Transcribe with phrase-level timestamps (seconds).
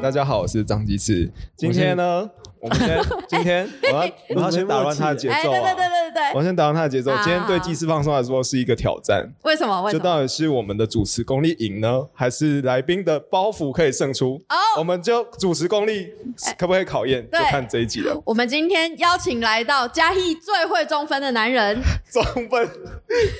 [0.00, 1.28] 大家好，我是张吉次。
[1.56, 5.60] 今天呢，我们先 今天我要我要先打乱他的节哎，奏啊！
[5.60, 7.12] 对对对对对对，我先打乱他的节奏。
[7.18, 9.82] 今天对技师放松来说是一个挑战，为什么？
[9.82, 9.98] 为什么？
[9.98, 14.40] 就到底是我们的主持功力赢呢，还是来宾的包袱可以胜出？
[14.48, 16.08] 哦我们就主持功力
[16.56, 18.20] 可不可以考验，就看这一集了。
[18.24, 21.80] 我们今天邀请来到嘉义最会中分的男人，
[22.12, 22.70] 中分，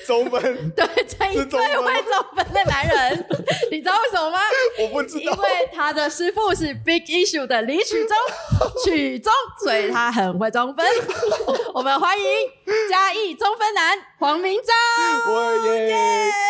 [0.05, 0.41] 中分，
[0.75, 3.25] 对，嘉义是中分吗最会中分的男人，
[3.71, 4.39] 你知道为什么吗？
[4.81, 5.31] 我不知道。
[5.31, 8.15] 因为他的师傅是 Big Issue 的李曲中，
[8.85, 9.31] 曲中，
[9.63, 10.85] 所以他很会中分。
[11.73, 12.25] 我们欢迎
[12.89, 14.75] 嘉义中分男黄明章。
[15.33, 15.95] 我耶！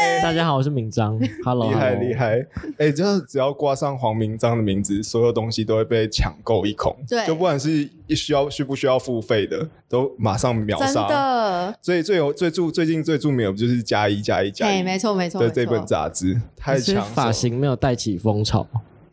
[0.01, 2.13] 哎大家好，我是明章，Hello，厉害 hello 厉。
[2.15, 2.45] 害！
[2.77, 6.95] 哎、就是只要挂上黄明章的名字，所有东西都会被抢购一空。
[7.07, 11.07] 对就不管是需要需不需要付费的，都马上秒真杀。
[11.07, 18.65] 的，所以最有最著最近最著名的不就是加一加一加嘿，一没错没错，没错的这本杂志，太是强手发型没有带起风潮，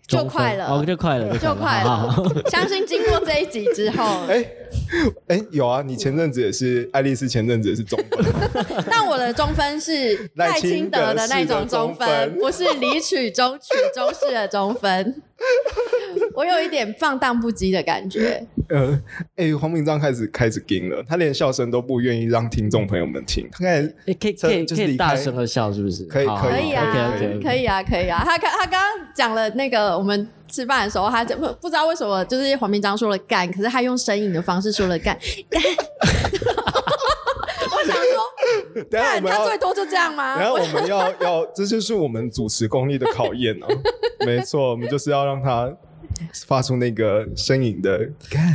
[0.07, 0.67] 就快了。
[0.67, 2.15] 哦，就快了，就快了。
[2.49, 4.45] 相信经过这一集之后，哎
[5.29, 5.83] 哎、有啊！
[5.83, 8.25] 你前阵子也是，爱丽丝前阵子也是中分，
[8.91, 15.23] 但我的中分是 赖清德的那种中分，不是李曲中曲中式的中分。
[16.35, 18.99] 我有一点放荡不羁的感觉，呃，
[19.37, 26.05] 哎、黄明章开始开始惊了，他连笑声都不愿意让听众朋友们听，他开始哎，可以可以大声的笑，是不是？
[26.05, 28.23] 可以可可以啊，可以啊，可以啊。
[28.25, 35.19] 他刚他刚刚讲了那个我们吃饭的时候，他就不不知道为什么就是黄明章说了干，可是他用呻吟的方式说了干
[35.51, 35.63] 干。
[37.69, 40.39] 我想说，等一下我们要干他最多就这样吗？
[40.39, 43.67] 然后我们要要，这就是我们主持功力的考验啊！
[44.25, 45.71] 没错，我们就是要让他
[46.47, 47.99] 发出那个呻吟的
[48.31, 48.55] 干。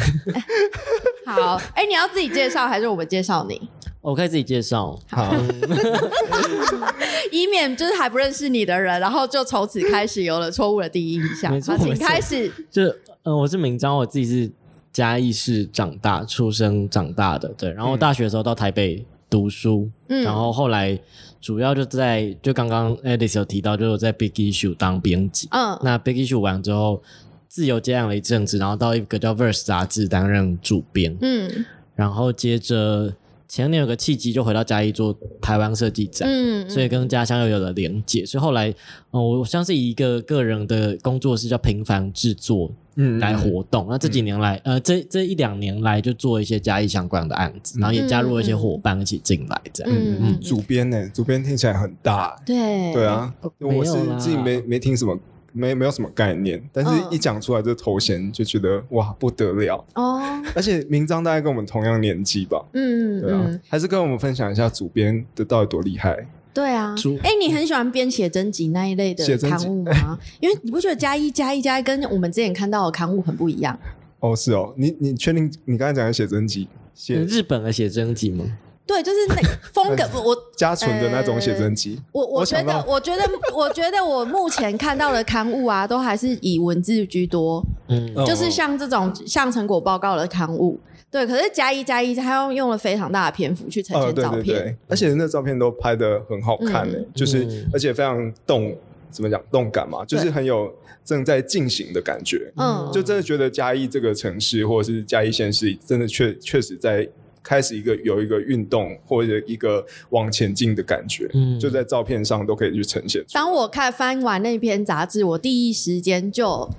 [1.28, 3.69] 好，哎、你要自己介绍还是我们介绍你？
[4.02, 4.99] 我可以自己介绍。
[5.09, 5.33] 好，
[7.31, 11.51] 以免就是还不认识你的人，然后就从此开始有了错误的第一印象。
[11.62, 12.51] 好，请开始。
[12.69, 14.51] 就是呃，我是明章，我自己是
[14.91, 17.72] 嘉义市长大、出生长大的，对。
[17.73, 21.00] 然后我大学的时候到台北读书，嗯然后后来
[21.39, 25.47] 主要就在就刚刚 Alice 有提到，就是在 Big Issue 当编辑。
[25.51, 27.01] 嗯那 Big Issue 完之后，
[27.47, 33.13] 自由接案了一阵子，然后到一个叫 Verse 杂志担任主编，嗯然后接着
[33.51, 36.25] 前年有个契机，就回到嘉义做台湾设计展。
[36.25, 38.69] 嗯，所以跟家乡又有了连结，所以后来，
[39.12, 43.88] 嗯、我像是以一个个人的工作室叫平凡制作嗯来活动。
[43.89, 49.94] 那这几年来，呃，这这一两年来就做一些嘉义相关的案子，然后也加入了一些伙伴一起进来，这样。
[49.94, 51.09] 嗯嗯，主编呢？
[51.13, 55.19] 主编听起来很大，对对，啊，我是自己没没听什么。
[55.51, 60.22] 没没有什么概念，但是嗯一讲出来这头衔就觉得哇不得了，哦，
[60.56, 66.28] 而且明章大概跟我们同样年纪吧，嗯对啊，嗯，还是跟我们分享一下主编的到底多厉害。
[66.53, 67.17] 对啊主。
[67.23, 70.19] 哎，你很喜欢编写真集那一类的写真集刊物吗？
[70.41, 73.78] 因为你不觉得加一加一加一跟我们之前看到的刊物很不一样？
[74.19, 78.44] 哦，是哦，你你确定你刚才讲的写真集写日本的写真集吗？
[78.86, 79.36] 对，就是那
[79.74, 82.02] 风格， 我家纯的那种写真集？
[82.12, 90.80] 我我觉得我觉得，我觉得我目前看到的刊物啊，都还是以文字居多，嗯，嗯就是像这种像成果报告的刊物。
[91.09, 94.44] 对，可是加一加一，他用用了非常大的篇幅去呈呃，现照片。
[94.44, 98.74] 对对对，而且那照片都拍的很好看诶、嗯就是、嗯而且非常动，
[99.09, 102.52] 怎么讲动感嘛，就是很有正在进行的感觉。
[102.56, 107.08] 嗯，就真的觉得嘉义这个城市或者是嘉义县市，真的确确实在
[107.44, 113.34] 开始一个有一个运动或者一个往前进的感觉，嗯就在照片上都可以去呈现出。
[113.34, 116.69] 当我看翻完那篇杂志，我第一时间就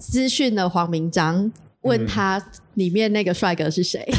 [0.00, 1.52] 咨询了黄明章，
[1.82, 2.42] 问他
[2.74, 4.06] 里面那个帅哥是谁。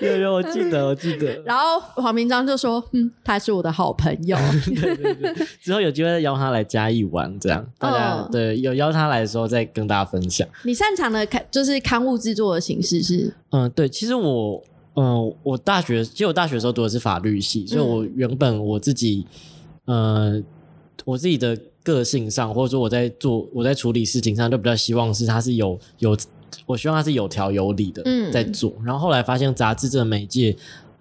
[0.06, 1.40] 有有，我记得， 我记得。
[1.44, 4.36] 然后黄明章就说：“嗯，他是我的好朋友。
[4.66, 10.46] 对对对，之后有机会邀他来嘉义玩，这样大家、嗯对有邀他来的时候再跟大家分享。
[10.64, 14.62] 你擅长的刊就是刊物制作的形式是，嗯，对，其实我，
[14.96, 19.26] 嗯，我大学，其实我大学的时候读的是法律系，所以我原本我自己，
[19.84, 20.42] 呃，
[21.04, 26.16] 我自己的个性上，或者说我在做我在处理事情上，就比较希望是它是有有，
[26.64, 28.72] 我希望它是有条有理的嗯在做。
[28.84, 30.56] 然后后来发现杂志这个媒介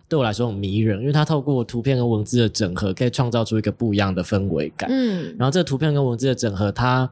[0.08, 4.88] 对我来说很迷人，因为它透过图片跟文字的整合，可以创造出一个不一样的氛围感。
[4.92, 7.10] 嗯然后这个图片跟文字的整合，它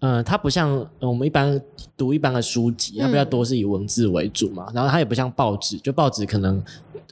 [0.00, 1.58] 呃，它不像呃我们一般
[1.96, 4.66] 读一般的书籍，它比较多是以文字为主嘛。
[4.74, 6.62] 然后它也不像报纸，就报纸可能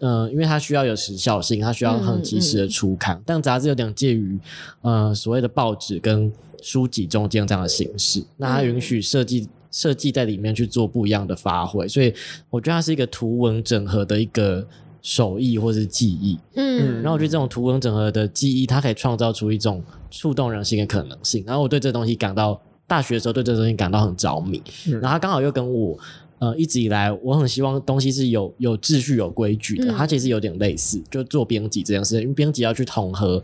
[0.01, 3.19] 呃，因为它需要有时效性，它需要很及时的出刊。
[3.25, 4.39] 但杂志有点介于
[4.83, 6.31] 呃所谓的报纸跟
[6.61, 9.49] 书籍中间这样的形式，那它允许设计。
[9.71, 12.13] 设计在里面去做不一样的发挥，所以
[12.51, 14.67] 我觉得它是一个图文整合的一个
[15.03, 16.39] 手艺或是技艺。
[16.55, 21.45] 嗯，然后我觉得这种图文整合的技艺，它可以创造出一种触动人心的可能性。
[21.47, 24.61] 然后我对这东西感到大学的时候对这东西感到很着迷。
[24.89, 25.99] 嗯然后它刚好又跟我
[26.39, 29.93] 呃一直以来我很希望东西是有有秩序、有规矩的。
[29.93, 33.43] 嗯它其实有点类似，就做编辑这件事，因为编辑要去统合。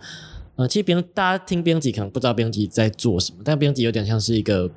[0.57, 4.71] 呃，其实编大家听编辑可能不知道编辑在做什么，但编辑有点像是一个。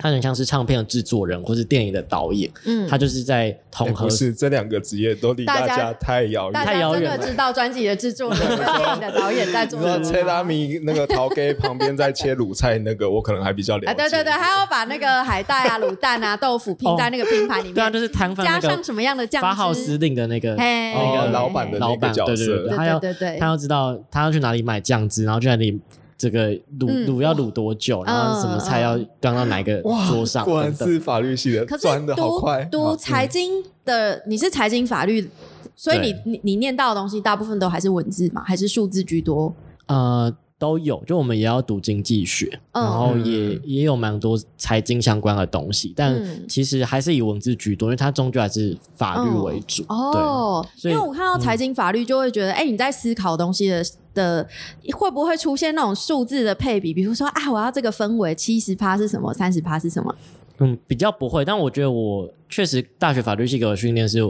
[0.00, 6.74] 他很像是唱片的制作人，或是电影的导演，嗯他就是在哎统合不是这两个职业都离大家太遥大远。
[6.74, 10.42] 太遥远了的知道专辑的制作人、电影的导演在做什么切拉？
[10.42, 13.86] 米那个陶给旁边在切卤菜那个，我可能还比较了解。
[13.86, 19.42] 啊，对对对，还要把那个海带啊、卤蛋啊、豆腐拼在那个拼盘里面，对啊，就是摊贩那个加上什么样的酱汁？
[19.42, 25.78] 发号司令的那个嘿那个哦老板的那个老板，角色对对对，对他要对对对他要知道他要去哪里买酱汁，然后去哪里
[26.20, 30.70] 这个卤嗯卤要卤多久，然后什么菜要端到哪个，桌上果然。
[30.76, 32.62] 是法律系的，可是钻的好读快。
[32.66, 35.30] 读财经的，你是财经法律，
[35.74, 39.54] 所以你你你念到的东西大部分都还是文字嘛，还是数字居多？
[39.86, 49.82] 呃，都有，就我们也要读经济学，嗯然后嗯也也有蛮多财经相关的东西，但嗯其实还是以文字居多，因为它终究还是法律为主。
[49.88, 54.46] 哦，所以因为我看到财经法律就会觉得，哎、你在思考东西的的
[54.92, 56.92] 会不会出现那种数字的配比？
[56.92, 60.14] 比如说啊，我要这个氛围七十趴是什么，三十趴是什么？
[60.58, 64.20] 嗯，比较不会，但我觉得我确实大学法律系给我训练是，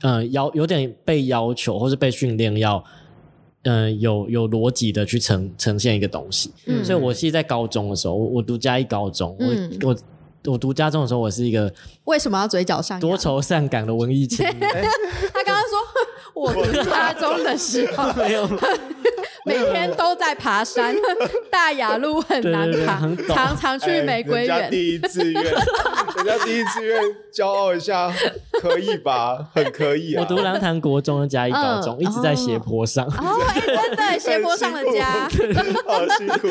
[0.00, 2.84] 呃，要有点被要求或是被训练要，
[3.62, 6.50] 呃，有有逻辑的去呈呈现一个东西。
[6.66, 9.96] 嗯所以我是，在高中的时候，我我读嘉义高中，嗯我我
[10.52, 11.70] 我读家中的时候，我是一个
[12.04, 13.00] 为什么要嘴角上扬？
[13.00, 14.58] 多愁善感的文艺青年。
[14.60, 15.78] 他刚刚说，
[16.40, 18.48] 我读家中的时候， 没有，
[19.44, 20.94] 每天都在爬山，
[21.50, 24.70] 大雅路很难爬常常去哎玫瑰人家园。
[24.70, 27.02] 第一志愿，人家第一志愿
[27.34, 28.10] 骄傲一下，
[28.60, 29.50] 可以吧？
[29.54, 30.22] 很可以啊。
[30.22, 33.06] 我读蓝潭国中的嘉义高中，嗯一直在斜坡上。
[33.06, 35.28] 哦，哎、真的斜坡上的家，
[35.86, 36.48] 好辛苦。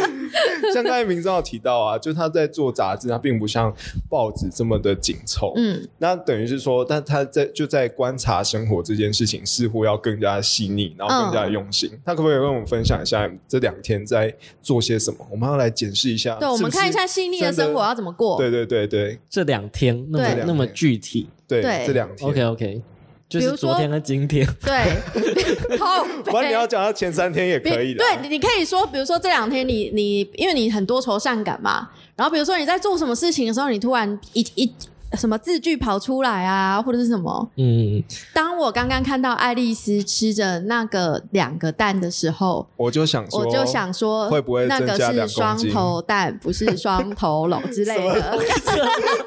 [0.74, 3.74] 像刚才明章有提到啊，就他在做杂志，他并不像
[4.08, 5.54] 报纸这么的紧凑。
[5.56, 11.90] 嗯，那等于是说，但他在就在观察生活这件事情，似乎要更加细腻，然后更加用心。
[12.06, 15.28] 他可不可以跟我们分享一下这两天在做些什么？
[15.32, 16.36] 我们要来检视一下。
[16.36, 18.38] 对，我们看一下细腻的生活要怎么过。
[18.38, 22.30] 对对对对这两天那对么那么具体对，对这两天。
[22.30, 22.82] ，OK OK，
[23.28, 24.48] 就比如说是昨天和今天。
[24.62, 24.98] 对，
[25.78, 28.04] 好，不然你要讲到前三天也可以的。
[28.04, 34.74] 对，你可以说，比如说这两天你你因为你很多愁善感嘛，然后比如说你在做什么事情的时候，你突然一一
[35.18, 37.50] 什么字句跑出来啊，或者是什么。
[37.58, 38.04] 嗯，
[38.34, 48.40] 当我刚刚看到爱丽丝吃着那个两个蛋的时候，我就想说，我就想说，会不会那个是双头蛋，不是双头龙之类的？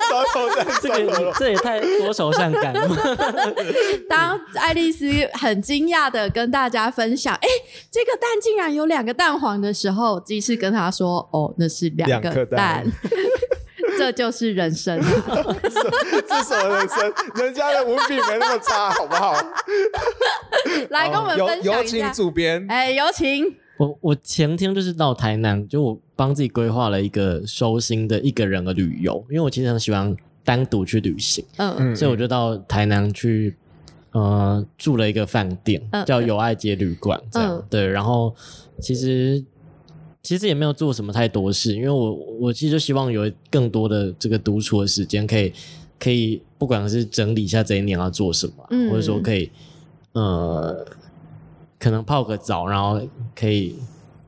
[0.09, 2.97] 双头蛋，这个这也太多愁善感了吧。
[4.09, 7.49] 当爱丽丝很惊讶的跟大家分享，哎、
[7.91, 12.87] 这个蛋竟然有两个蛋黄的时候，鸡翅跟他说：“哦，那是两两个颗蛋
[14.03, 15.05] 这就是人生啊！
[15.63, 17.13] 这是什么人生？
[17.37, 19.35] 人家的文笔没那么差，好不好？
[20.91, 22.13] 来跟我们有分享有请一下。
[22.13, 22.67] 主编。
[22.69, 23.45] 哎、有请。
[23.79, 30.15] 我我前天就是到台南，就我帮自己规划了一个收心的一个人的旅游，因为我其实很喜欢
[30.45, 33.57] 单独去旅行，嗯嗯所以我就到台南去，
[34.13, 37.89] 呃，住了一个饭店，嗯叫友爱街旅馆，这样、嗯对。
[37.89, 38.33] 然后
[38.81, 39.43] 其实
[40.23, 45.53] 其实也没有做什么太多事，因为我我其实就希望有更多的这个独处的时间，可以
[45.99, 48.55] 可以不管是整理一下这一年要做什么
[48.89, 49.51] 或者说可以
[50.13, 50.87] 呃，
[51.79, 53.01] 可能泡个澡，然后
[53.35, 53.77] 可以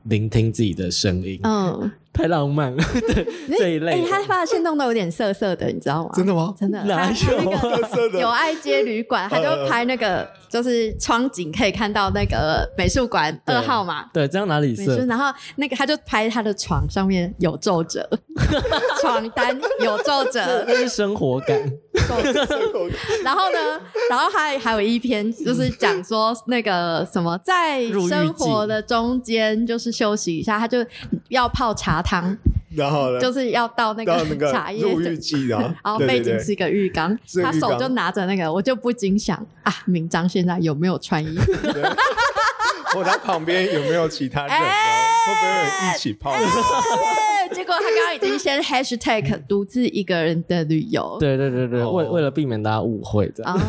[0.03, 3.27] 聆听自己的声音，嗯，太浪漫了， 对
[3.59, 4.09] 这一类哎、欸。
[4.09, 6.11] 他发的线动都有点色色的，你知道吗？
[6.15, 6.53] 真的吗？
[6.57, 14.05] 真的，有那个色的友爱街旅馆，他就拍那个就是窗景，可以看到那个美术馆二号嘛。
[14.13, 15.05] 对，这样哪里美术，色？
[15.05, 15.25] 然后
[15.57, 18.07] 那个他就拍他的床上面有皱褶，
[19.01, 21.59] 床单有皱褶，那是生活感，
[23.23, 30.85] 然后呢，然后还还有一篇就是讲说那个什么，在生活的中间就是休息一下，他就
[31.29, 32.35] 要泡茶汤，
[32.75, 33.19] 然后呢？
[33.19, 41.51] 就是要倒那到那个茶叶入浴记啊，然后背景是一个浴缸，他手就拿着那个，我就不禁想啊，明章现在有没有穿衣服？
[42.97, 46.31] 我他旁边有没有其他人会不会有一起泡？
[46.31, 53.53] 对结果他刚刚已经先 hashtag 独自一个人的旅游，对对对对，哦为为了避免大家误会，这样。
[53.53, 53.61] 啊，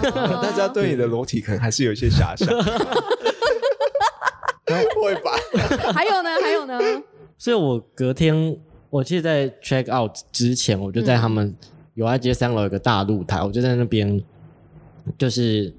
[0.42, 2.48] 大家对你的裸体可能还是有一些遐想，
[5.00, 5.32] 会吧？
[5.92, 6.78] 还有呢，还有呢，
[7.36, 8.56] 所以我隔天，
[8.90, 11.54] 我其实，在 check out 之前，我就在他们
[11.94, 14.22] 友爱街三楼有个大露台，我就在那边，
[15.18, 15.72] 就是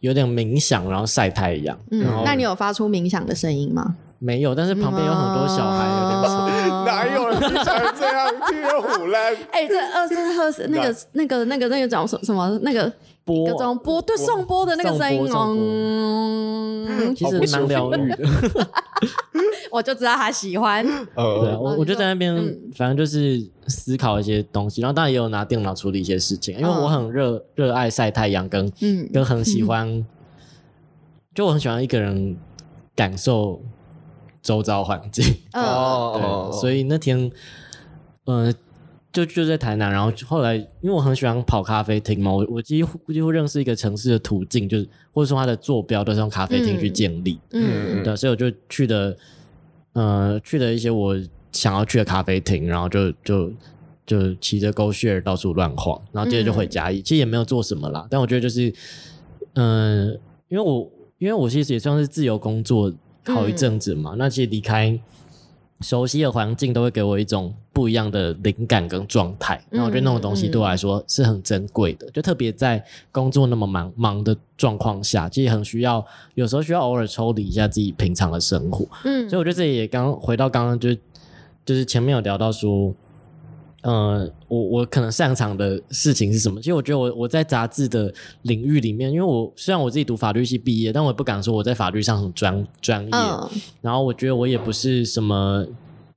[0.00, 1.78] 有点冥想，然后晒太阳。
[1.90, 3.96] 嗯，那你有发出冥想的声音吗？
[4.18, 4.54] 没有？
[4.54, 6.20] 但是旁边有很多小孩，有点
[6.84, 9.34] 哪有人听起来这样听得虎烂？
[9.50, 12.92] 哎、这二十赫斯那个 那个那个那个叫什什么那个
[13.24, 15.64] 波各种波对送波的那个声音送波送波
[16.86, 18.18] 嗯，其实蛮疗愈的。
[19.70, 20.84] 我就知道他喜欢。
[20.84, 30.04] 对啊，呃，我我就在那边嗯，反正就是思考一些东西，然后当然也有拿电脑处理一些事情，因为嗯我很热热爱晒太阳，跟嗯跟很喜 欢，
[31.34, 32.36] 就我很喜欢一个人
[32.94, 33.62] 感受
[34.42, 35.24] 周遭环境。
[35.52, 37.30] 嗯哦 对，所以那天，
[38.24, 38.52] 呃，
[39.12, 47.40] 就就在台南，然后后来因为我很喜欢跑咖啡厅嘛，我我几乎几乎认识一个城市的途径，就是或者说它的坐标都是用咖啡厅去建立。
[47.52, 49.16] 嗯对，所以我就去的，
[49.92, 51.16] 呃，去了一些我
[51.52, 53.52] 想要去的咖啡厅，然后就就
[54.06, 58.72] 就骑着 Go Share 到处乱晃，然后接着就回家义，其实也没有做什么啦，但我觉得就是，
[59.54, 60.18] 嗯、
[60.48, 62.92] 因为我因为我其实也算是自由工作
[63.26, 65.00] 好一阵子嘛，那其实离开。
[65.82, 78.86] 熟悉的环境都会给我一种不一样的灵感跟状态，那我觉得那种东西对我来说是很珍贵的，就特别在工作那么忙忙的状况下，其实很需要，有时候需要偶尔抽离一下自己平常的生活。
[79.04, 80.92] 嗯所以我觉得这里也刚回到刚刚就
[81.64, 82.92] 就是前面有聊到说，
[83.82, 86.60] 呃，我我可能擅长的事情是什么？
[86.60, 88.12] 其实我觉得我我在杂志的
[88.42, 93.10] 领域里面，因为我虽然我自己读法律系毕业，但我也不敢说我在法律上很专专业。
[93.12, 93.48] 嗯
[93.80, 95.64] 然后我觉得我也不是什么，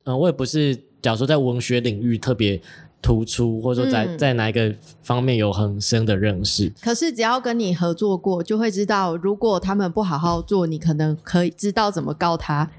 [0.04, 2.60] 呃，我也不是，假如说在文学领域特别
[3.02, 6.72] 突出，或者说在、嗯在哪一个方面有很深的认识。
[6.82, 12.70] 可是只要跟你合作过，就会知道，如果他们不好好做，你可能可以知道怎么告他。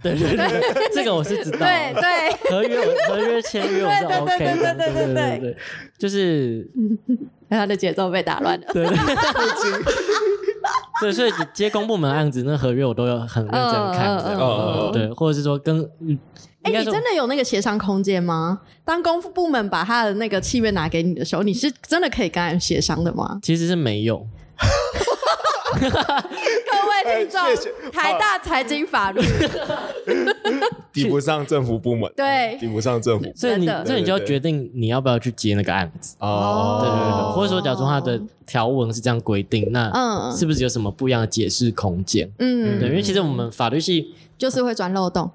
[0.00, 1.66] 对对对，这个我是知道的。
[1.66, 5.56] 对对，合约合约签约我是 对对 OK 的，对对对对对对，
[5.98, 6.68] 就是
[7.48, 8.66] 他的节奏被打乱了。
[8.72, 8.84] 对
[11.00, 14.16] 对 对，所以接公部门案子，那合约我都有很认真看
[14.92, 16.18] 对，或者是说跟，嗯
[16.62, 18.60] 哎、你真的有那个协商空间吗？
[18.84, 23.38] 当公部门把他的那个契约拿给你的时候，你是真的可以跟他协商的吗？
[23.42, 24.24] 其实是没有，
[25.80, 29.20] 各位听众哎谢谢，台大财经法律，
[30.92, 32.56] 抵不上政府部门，对。
[32.60, 33.24] 抵不上政府。
[33.34, 33.86] 所以你真的。
[33.86, 37.32] 所以你就要决定你要不要去接那个案子，哦，对对对。
[37.32, 42.30] 或者说假如说它的条文是这样规定，那嗯是不是有什么不一样的解释空间？
[42.38, 45.30] 嗯，对，因为其实我们法律系就是会钻漏洞。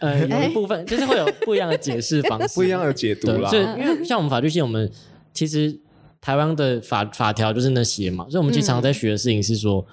[0.00, 3.48] 呃有一部分就是会有不一样的解释方式， 不一样的解读，啦。
[3.48, 3.58] 所。
[3.58, 4.90] 以因为像我们法律系，我们
[5.32, 5.74] 其实
[6.20, 9.84] 台湾的法法条就是那些嘛，所以我们经常在学的事情是说，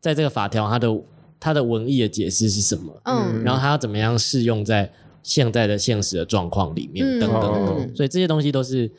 [0.00, 1.00] 在这个法条它的
[1.38, 4.90] 它的文义的解释是什么，嗯然后它要怎么样适用在
[5.22, 8.90] 现在的现实的状况里面，嗯等等等嗯所以这些东西都是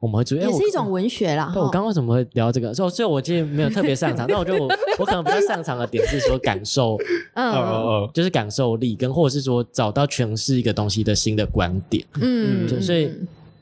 [0.00, 0.38] 我们会注意。
[0.40, 1.50] 也是一种文学啦。
[1.52, 2.74] 对，我哈刚刚为什么会聊这个？
[2.74, 6.96] 所以，所以我其实没有特别擅长， 那我觉得我我可能比较擅长的点是说感受，
[7.34, 12.04] 嗯就是感受力，跟或者是说找到诠释一个东西的新的观点。
[12.14, 13.10] 嗯所以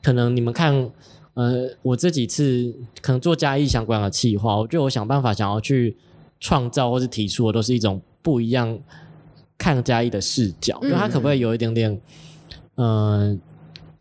[0.01, 0.89] 可能你们看，
[1.41, 2.71] 呃，我这几次
[3.01, 5.97] 可能做嘉义相关的企划，我觉得我想办法想要去
[6.39, 8.77] 创造或是提出的，都是一种不一样
[9.57, 11.99] 看嘉义的视角，嗯就它可不可以有一点点，
[12.75, 13.35] 呃，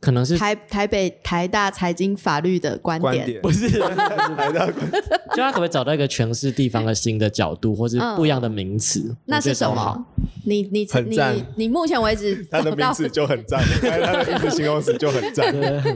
[0.01, 3.41] 可能是台台北台大财经法律的观点，观点。
[3.43, 5.03] 不是， 台大观点。
[5.35, 9.01] 就他可不可以找到一个诠释地方的新的角度，或是不一样的名词？
[9.11, 10.07] 嗯那是什么？
[10.47, 11.37] 你你你很赞。
[11.57, 15.93] 你目前为止他的名字 就很赞，他的名字形容词就很赞，对，很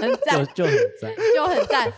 [0.00, 1.12] 很赞，就就很赞。
[1.34, 1.92] 就很赞，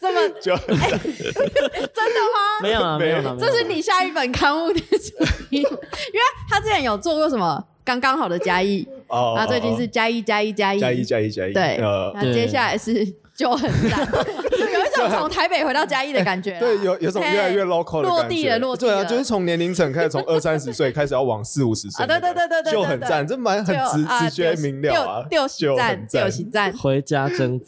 [0.00, 0.98] 这么就很赞。
[0.98, 2.62] 真的吗？
[2.62, 3.36] 没有啊，没有啊，没有啊。
[3.38, 13.02] 这是你下一本刊物的主题，因为他之前有做过什么刚刚好的加一，哦那最近是加一加一加一加一加一加一，对，呃，那接下来是
[13.34, 14.06] 就很赞，
[14.50, 16.60] 就有一种从台北回到嘉义的感觉啊。
[16.60, 26.30] 对，有有种越来越 local 的落，地了落地对啊，就是从年龄层开始，从二三十岁开始 要往四五十岁对对对对对，就很赞，，这蛮很直觉明了啊，六六就赞很赞六。
[26.30, 27.58] 喜赞，回家征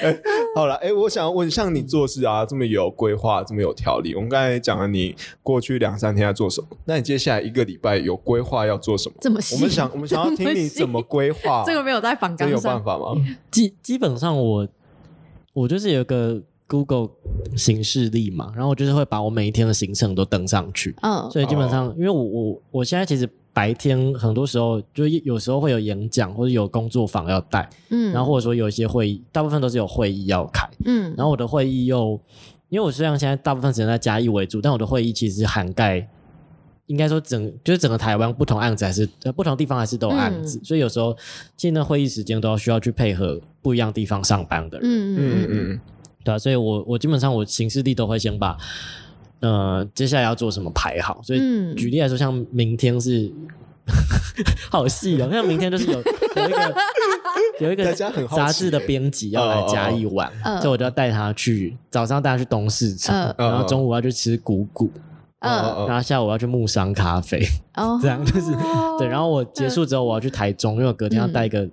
[0.00, 0.22] 战。
[0.54, 9.16] 好了，哎，我想要问，像你做事啊，这么有规划，这么有条理，我们刚才讲了你过去两三天在做什么，那你接下来一个礼拜有规划要做什么？
[9.20, 12.98] 这么我们想，我们想要听你怎么规划， 这个没有在访这有纲上办。
[12.98, 13.24] 法吗？
[13.50, 14.66] 基基本上我
[15.52, 17.08] 我就是有一个 Google
[17.56, 32.20] 行事历嘛，然后我就是会把我每一天的行程都登上去，嗯所以基本上，因为我我我现在其实白天很多时候就有时候会有演讲或者有工作坊要带，嗯然后或者说有一些会议，大部分都是有会议要开，嗯然后我的会议又
[32.68, 36.08] 因为我虽然现在大部分时间在嘉义为主，但我的会议其实涵盖。
[36.86, 41.14] 应该说整就是整个台湾不同案子还是呃不同地方还是都有案嗯子，所以有时候
[41.54, 44.88] 其实那会议时间都要需要去配合不一样地方上班的人。
[44.88, 45.80] 嗯嗯嗯嗯嗯
[46.24, 48.56] 对啊，所以我我基本上我行事历都会先把
[49.40, 51.20] 呃接下来要做什么排好。
[51.22, 51.76] 所以嗯。
[51.76, 53.32] 举例来说，像明天是
[54.70, 56.74] 好细哦，像明天就是有有一个
[57.60, 57.92] 有一个
[58.36, 63.50] 杂志的编辑要来嘉义玩，嗯所以我就要带他去早上带他去东市场，嗯。
[63.50, 64.90] 然后中午要去吃谷谷，
[65.40, 67.42] 嗯，然后下午要去木商咖啡，
[67.76, 68.52] 哦， 这样就是
[68.98, 69.08] 对。
[69.08, 71.66] 然后我结束之后我要去台中，因为我隔天要带一个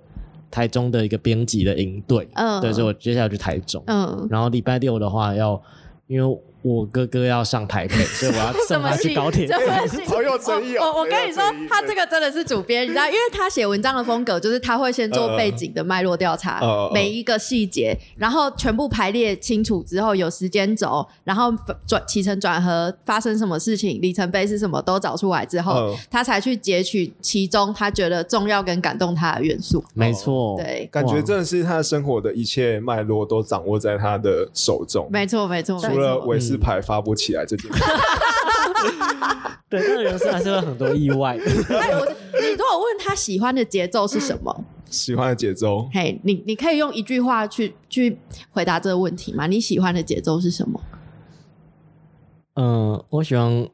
[0.50, 2.60] 台中的一个编辑的营队，嗯。
[2.60, 3.82] 对，所以我接下来去台中。
[3.86, 5.60] 嗯，然后礼拜六的话要，
[6.06, 9.82] 因为我哥哥要上台北，所以我要送他去高铁 这站。
[9.82, 16.60] 么细好有诚意哦我我跟你说，他这个真的是主编，你知道，因为他写文章的风格就是他会先做背景的脉络调查
[16.92, 21.52] 每一个细节，然后全部排列清楚之后有时间轴，然后
[21.86, 29.84] 转起承转合发生什么事情，里程碑是什么都找出来之后嗯，他才去截取其中他觉得重要跟感动他的元素。
[29.94, 37.82] 没错，对，感觉真的是他生活的一切脉络都掌握在他的手中，没错，没错，除了韦斯牌发不起来这件事，
[39.68, 41.36] 对，那个人生还是会有很多意外。
[41.36, 42.06] 哎，我
[42.40, 44.64] 你如果问他喜欢的节奏是什么？
[44.88, 45.88] 喜欢的节奏。
[45.92, 48.18] 嘿，你你可以用一句话去去
[48.50, 49.46] 回答这个问题吗？
[49.46, 50.80] 你喜欢的节奏是什么？
[52.54, 53.68] 嗯，我喜欢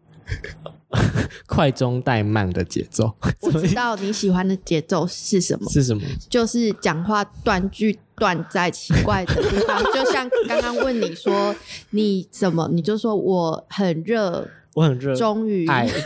[1.46, 3.12] 快中带慢的节奏。
[3.40, 6.02] 我知道你喜欢的节奏是什么，是什么？
[6.28, 11.54] 就是讲话断句断在奇怪的地方，就像刚刚问你说
[11.90, 15.88] 你怎么，你就说我很热，我很热，终于爱。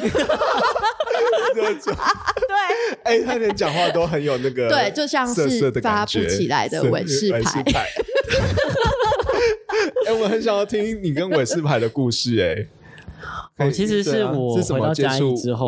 [1.57, 1.65] 对
[3.03, 7.63] 哎，他连讲话都很有那个 对，就像是发不起来的涩韦氏牌。
[7.63, 7.89] 牌。
[10.07, 12.67] 哎，我很想要听你跟韦氏牌的故事，哎。
[13.57, 15.67] 可以哦其实是我回到嘉义么接触之后？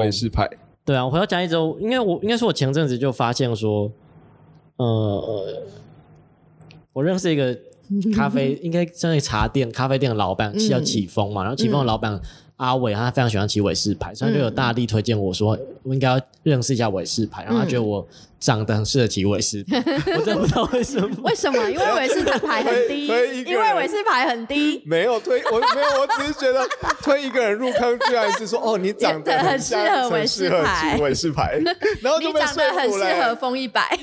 [0.85, 3.91] 对啊，我回到嘉义之后，应该我应该说，我前阵子就发现说，
[4.77, 5.63] 呃，
[6.93, 7.57] 我认识一个
[8.15, 11.43] 咖啡， 应该算是茶店、咖啡店的老板，嗯叫启峰嘛。
[11.43, 12.21] 然后启峰的老板
[12.59, 17.43] 阿伟，他非常喜欢骑韦氏牌，所以他就有大力推荐我说，我应该要认识一下韦氏牌。
[17.45, 18.07] 然后他觉得我
[18.41, 19.77] 长得很适合骑韦氏牌，
[20.19, 21.09] 我真的不知道为什么。
[21.23, 21.71] 为什么？
[21.71, 23.61] 因为韦氏牌很低，推推一个人。
[23.61, 24.83] 因为韦氏牌很低。
[24.85, 26.67] 没有推，我没有，我只是觉得
[27.03, 30.99] 推一个人入坑，居然是说哦，你长得很像适合韦氏牌。
[31.01, 31.61] 韦氏牌，
[32.03, 33.23] 然后就你被说长得很适。
[33.23, 33.99] 合风一百，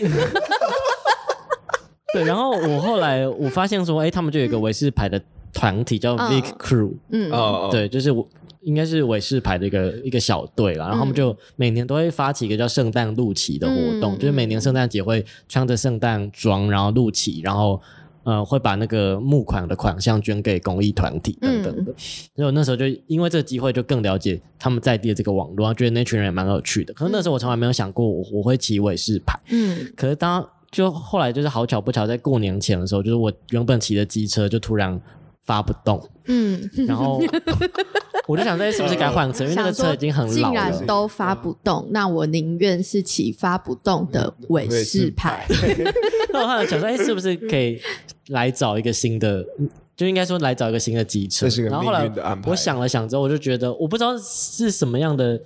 [2.14, 5.22] 对，然后我后来我发现说，哎，他们就有一个韦氏牌的
[5.54, 6.32] 团体叫嗯。
[6.32, 8.28] Vic Crew，嗯，哦，对，就是我
[8.66, 17.80] 应该是韦氏牌的一个一个小队啦，然后他们就每年都会发起一个叫圣诞露旗的活动，嗯就是每年圣诞节会穿着圣诞装，然后露旗，然后
[18.24, 21.94] 呃会把那个募款的款项捐给公益团体等等的。
[22.36, 26.94] 所以我那时候就因为这个机会就更了解他们在地的这个网络，然后觉得那群人也蛮有趣的。
[26.96, 35.00] 可是那时候我从来没有想过我我会骑韦氏牌，嗯可是当就后来就是好巧不巧，在过年前的时候，就是我原本骑的机车就突然
[35.46, 37.22] 发不动，嗯，然后
[38.28, 39.44] 我就想说，哎是不是该换车？
[39.44, 40.56] 因为那个车已经很既老了。
[40.56, 45.46] 然都发不动，那我宁愿是骑发不动的韦氏牌。
[46.34, 47.80] 那我后来想说，哎，是不是可以
[48.30, 49.46] 来找一个新的？
[49.96, 51.64] 就应该说来找一个新的机车这是。
[51.64, 55.40] 个然后后来运的安排我想了想之后，我就觉得我不知道是什么样的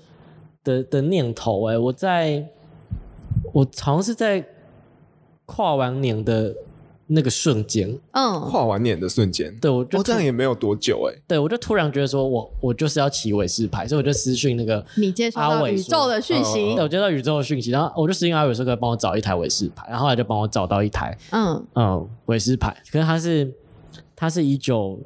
[0.64, 1.68] 的的念头。
[1.70, 2.48] 哎，我在
[3.52, 4.44] 我好像是在
[5.46, 6.56] 跨完年的
[7.12, 11.22] 那个瞬间，嗯，跨完年的瞬间，对我就哦，这样也没有多久哎。
[11.28, 16.76] 对我就突然觉得说我我就是要骑韦氏牌，所以我就私讯那个你接收到宇宙的讯息。
[16.76, 21.66] 对，，我接到宇宙的讯息，然后我就私信阿伟说可以帮我找一台韦氏牌，然后后来就帮我找到一台嗯。
[21.74, 23.52] 嗯韦氏牌，可是它是
[24.16, 25.00] 它是一九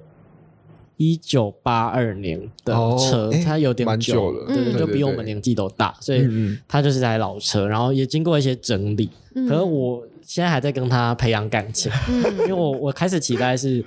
[0.98, 4.46] 一九八二年的哦车，诶它有点蛮久了。
[4.48, 6.28] 对对，嗯就比我们年纪都大，所以
[6.68, 9.48] 它就是台老车，然后也经过一些整理，嗯。
[9.48, 11.92] 可是我现在还在跟他培养感情，
[12.40, 13.84] 因为我我开始期待是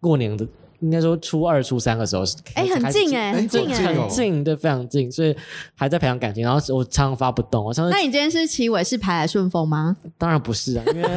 [0.00, 0.46] 过年的，
[0.80, 3.94] 应该说初二、初三的时候是，哎，很近哎，哎很近哎。
[3.94, 5.36] 很近，对，非常近，所以
[5.74, 6.44] 还在培养感情。
[6.44, 9.96] 然后我常常发不动，我上次那你今天是骑尾是排来顺风吗？
[10.16, 11.08] 当然不是啊，因为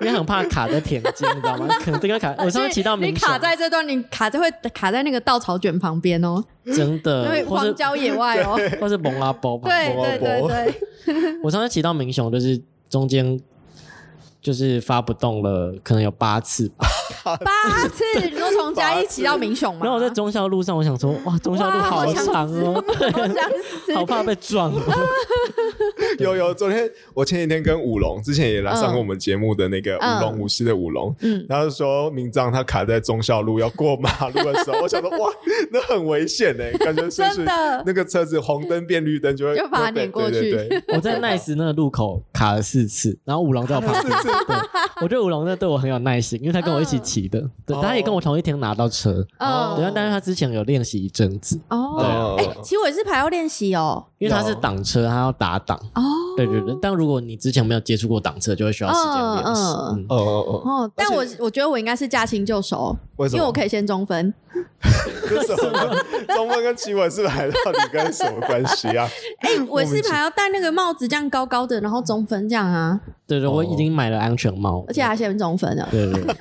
[0.00, 1.66] 因为很怕卡在田间，你知道吗？
[1.84, 2.34] 可能这个卡。
[2.38, 8.58] 我上次骑到你民雄卡在这段，你卡在会卡在那个稻草卷旁边哦，真的荒郊野外哦。
[8.80, 10.18] 或是蒙阿波旁对边。
[10.18, 10.74] 对对
[11.04, 13.40] 对， 我上次骑到明雄，就是中间
[14.42, 16.86] 就是发不动了，可能有八次吧。
[17.24, 19.80] 八次，你说从嘉义骑到民雄吗？
[19.82, 22.82] 然后我在忠孝路上，我想说，哇，忠孝路好长哦，
[23.94, 24.80] 好怕被撞哦。
[26.18, 35.30] 有有，昨天我前几天跟武龙，之前也来上过我们节目的那个嗯武龙无锡的武龙，嗯他就说明章他卡在忠孝路要过马路的时候，我想说哇，
[35.70, 44.10] 那很危险哎，感觉随时真的那个车子红灯变绿灯就会就把它被碾过去对对对我在 Nice 那个路口卡了四次，然后五龙在我旁边。
[44.22, 44.56] 对，
[45.02, 47.80] 我觉得五龙那对我很有耐心，因为他跟我一起骑骑的，对，哦。
[47.82, 49.74] 他也跟我同一天拿到车，哦。
[49.76, 52.46] 对，但是他之前有练习一阵子，哦，对。
[52.46, 56.02] 哎，骑尾式牌要练习哦，因为他是挡车，他要打挡，哦，
[56.36, 56.76] 对对对。
[56.80, 59.62] 但如果你之前没有接触过挡车，就会需要时间练习。
[59.62, 63.38] 哦哦哦，哦，但我我觉得我应该是驾轻就熟，为什么？
[63.38, 64.32] 因为我可以先中分。
[65.28, 65.96] 这什么？
[66.34, 69.06] 中分跟骑尾式牌到底跟什么关系啊？
[69.40, 76.34] 哎，尾式牌要戴那个帽子，这样高高的，然后中分这样啊，对对，我已经买了安全帽，而且还先中分了，对对对，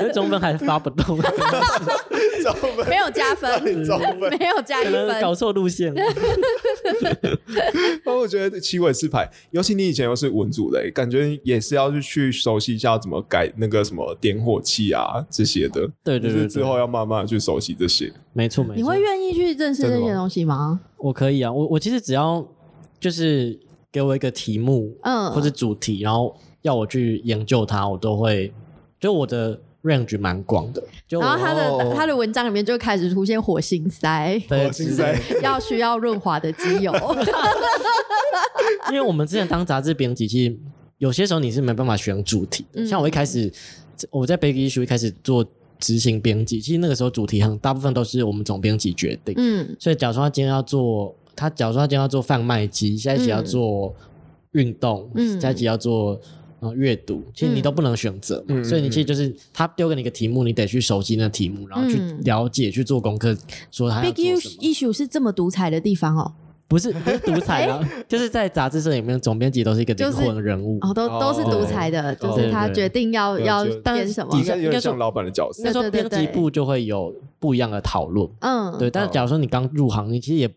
[0.00, 1.18] 因为中分还发不动，
[2.42, 5.34] 中分没有加分，中分没有加一分搞分。
[5.36, 5.92] 错路线。
[8.04, 15.86] 那我觉得七尾四排，尤其你以前又是文组的、欸感觉也是要去去熟悉一下怎么改那个什么点火器啊这些的。
[16.02, 18.12] 对对对对就是之后要慢慢地去熟悉这些。
[18.32, 18.76] 没错没错。
[18.76, 20.80] 你会愿意去认识这些东西吗？
[20.96, 22.44] 我可以啊，我我其实只要
[22.98, 23.58] 就是
[23.92, 28.52] 给我一个题目，嗯或者主题，然后要我去研究它，我都会，
[29.00, 36.92] 就我的 range 蛮广的，就然后他的哦他的文章里面就开始出现火星塞，对火星塞， 要需要润滑的机油。
[38.88, 40.56] 因为我们之前当杂志编辑，其实
[40.98, 42.82] 有些时候你是没办法选主题的。
[42.82, 43.50] 嗯像我一开始
[44.10, 45.44] 我在 Big Issue 一开始做
[45.78, 49.34] 执行编辑，其实那个时候主题很大部分都是我们总编辑决定。
[49.36, 53.94] 嗯所以假如说他今天要做，他假如说他今天要做贩卖机，下一集要做
[54.52, 56.20] 运动，嗯下一集要做
[56.60, 58.54] 呃阅读，其实你都不能选择嘛。
[58.56, 63.36] 嗯所以你其实就是他丢给你一个题目，你得去熟悉那题目，然后去嗯了解、去做功课，
[63.70, 64.62] 说他要，Big 做什么。
[64.62, 66.32] Issue 是这么独裁的地方哦，
[66.66, 70.78] 不是不是独裁啊， 就是在杂志社里面，总编辑都是一个灵魂人物。
[70.82, 74.44] 哦，都哦都是独裁的，就是他决定要要就编什么应。
[74.44, 75.72] 该有点像老板的角色那。
[75.72, 78.90] 时候编辑部就会有不一样的讨论，嗯，对。
[78.90, 80.50] 但是假如说你刚入行，你其实也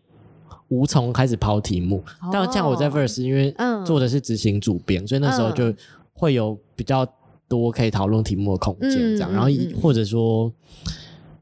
[0.72, 2.02] 无从开始抛题目。
[2.22, 2.30] 哦。
[2.32, 3.84] 但像我在 Verse，因为嗯。
[3.84, 5.72] 做的是执行主编，所以那时候就
[6.14, 7.06] 会有比较
[7.48, 9.30] 多可以讨论题目的空间，这样。
[9.30, 9.48] 嗯然后
[9.80, 10.50] 或者说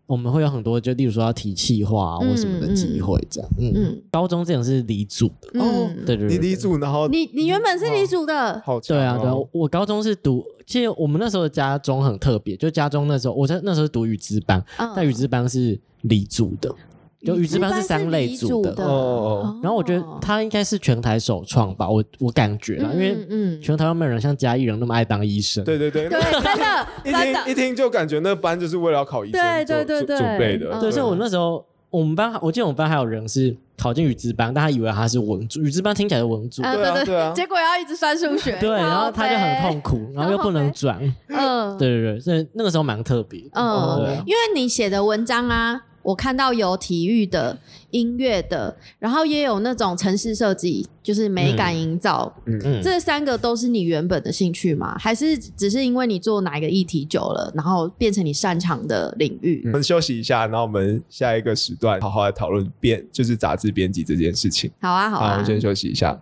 [0.06, 3.50] 我们会有很多，就例如说要提企划啊或什么的机会，这样。
[3.58, 14.92] 嗯嗯高中这种是理组的，哦嗯，对对你理组，然后你你原本是理组的，好强对啊，对我高中是读，其实我们那时候的家中很特别，就家中那时候我在那时候是读语资班，嗯。
[14.96, 16.74] 但语资班是理组的，
[17.24, 18.70] 就语资班是三类组的。
[18.82, 25.62] 哦哦然后我觉得他应该是全台首创吧，我我感觉啦，因为嗯全台湾没有人像嘉义人那么爱当医生。
[25.64, 27.42] 对对对，对，真的一 真的。
[27.44, 30.18] 听一听就感觉那班就是为了要考医生对对对对。
[30.18, 30.70] 准备的。
[30.72, 30.80] 嗯。
[30.80, 37.32] 对，所以我那时候我们班，我记得我们班还有人是考进语资班，但他以为他是文组，语资班听起来是文组，嗯对啊对啊。
[37.36, 41.76] 结果要一直算数学，对，然后他就很痛苦，然后又不能转，嗯。
[41.76, 43.40] 对对对，所以那个时候蛮特别。
[43.42, 43.50] 的。
[43.54, 47.58] 嗯因为你写的文章啊，我看到有体育的、
[47.90, 54.96] 音乐的，然后也有那种城市设计，就是美感营造，嗯嗯，这三个都是你原本的兴趣吗？
[54.98, 59.62] 还是只是因为你做哪一个议题久了，然后变成你擅长的领域？
[59.66, 64.70] 我们休息一下，然后我们下一个时段好好来讨论编，就是杂志编辑这件事情。
[64.80, 66.18] 好啊，好啊，我先休息一下。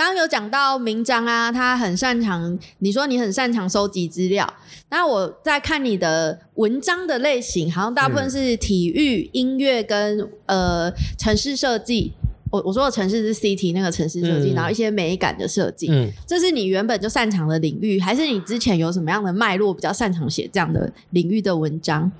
[0.00, 4.50] 刚刚有讲到明章啊，他很擅长，你说你很擅长收集资料。
[4.88, 12.14] 那我在看你的文章的类型，好像大部分是体育、音乐跟呃城市设计。
[12.50, 22.10] 我我说的城市是 city 那个城市设计，嗯然后一些美感的设计，嗯，这是你原本就擅长的领域，还是你之前有什么样的脉络比较擅长写这样的领域的文章？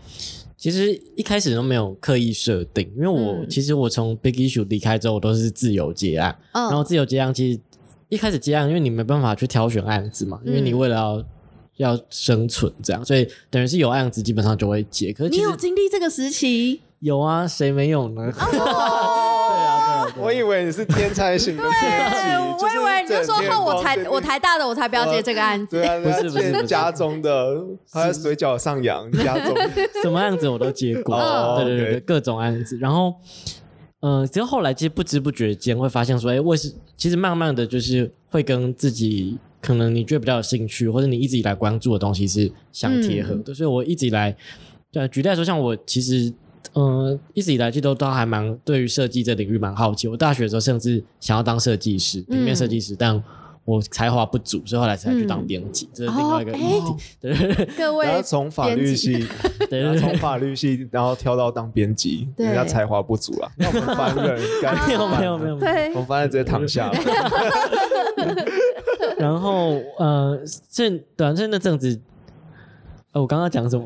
[0.58, 7.58] 其实一开始都没有刻意设定，因为我、嗯其实我从 Big Issue 离开之后，我都是自由接案，嗯，然后自由接案其实
[8.10, 11.24] 一开始接案，因为你没办法去挑选案子嘛，因为你嗯为了要。
[11.76, 15.14] 要生存这样，所以等于是有案子基本上就会接。
[15.14, 16.78] 可是你有经历这个时期？
[16.98, 18.30] 有啊，谁没有呢？
[18.30, 18.66] 对啊，
[19.48, 21.72] 对啊，对啊我以为你是天才型的编
[22.12, 25.80] 对，辑，我以为你就说后我台我台大的我才不要接这个案子。
[25.80, 27.56] 对啊，不是不是家中的，
[27.90, 29.56] 还有水饺上扬，家中
[30.04, 32.76] 什么案子我都接过，哦对对对，各种案子。
[32.78, 33.14] 然后，
[34.00, 43.54] 嗯、其实后来其实不知不觉间会发现说，哎，我是其实慢慢的就是会跟自己可能你觉得比较有兴趣，或者你一直以来关注的东西是相贴合的。
[43.54, 44.36] 所以我一直以来，
[44.90, 46.32] 对，举例来说，像我其实。
[46.74, 50.06] 嗯，一直以来其实都都还蛮对于设计这领域蛮好奇。
[50.06, 53.20] 我大学的时候甚至想要当设计师，平面设计师，但
[53.64, 56.90] 我才华不足，所以后来才去当编辑，这是另外一个议题。
[56.90, 59.24] 哦对各位然后从法律系，
[59.68, 63.50] 对从法律系，然后跳到当编辑，人家才华不足啊。
[63.58, 66.98] 那我们凡人该没有没有没有，没有对我们凡人直接躺下了。
[69.18, 72.00] 然后呃，这短暂的阵子，
[73.12, 73.84] 呃，我刚刚讲什么？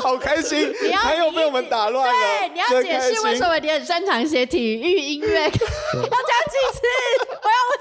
[0.00, 2.12] 好 好开心你，要还有被我们打乱了。
[2.12, 6.80] 对，你要解释为什么你很擅长写体育、音乐，要讲几次？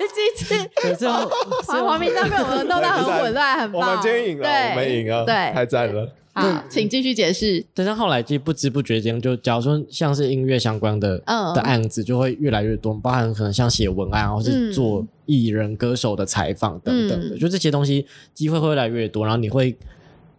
[0.04, 0.70] 我要问几次？
[0.82, 1.30] 对，最后
[1.66, 3.82] 黄黄明章被我们弄到很混乱，很棒。
[3.82, 6.10] 我们今天赢了，对我们赢了，对，太赞了。
[6.36, 7.64] 好，请继续解释。
[7.76, 19.78] 但是后来就不知不觉间，就假如说像是音乐相关的、嗯的案子，就会越来越多，包含可能像写文案，或是嗯做艺人、歌手的采访等等的，嗯就这些东西机会会越来越多，然后你会，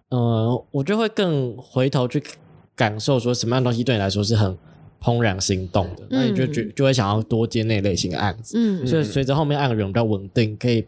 [0.09, 2.21] 呃，我就会更回头去
[2.75, 4.59] 感受说什么样的东西对你来说是很
[5.05, 8.57] 怦然心动的，那你就觉就会想要多接那类型的案子。
[8.57, 8.87] 嗯。
[8.87, 10.87] 所以随着后面案源比较稳定，可以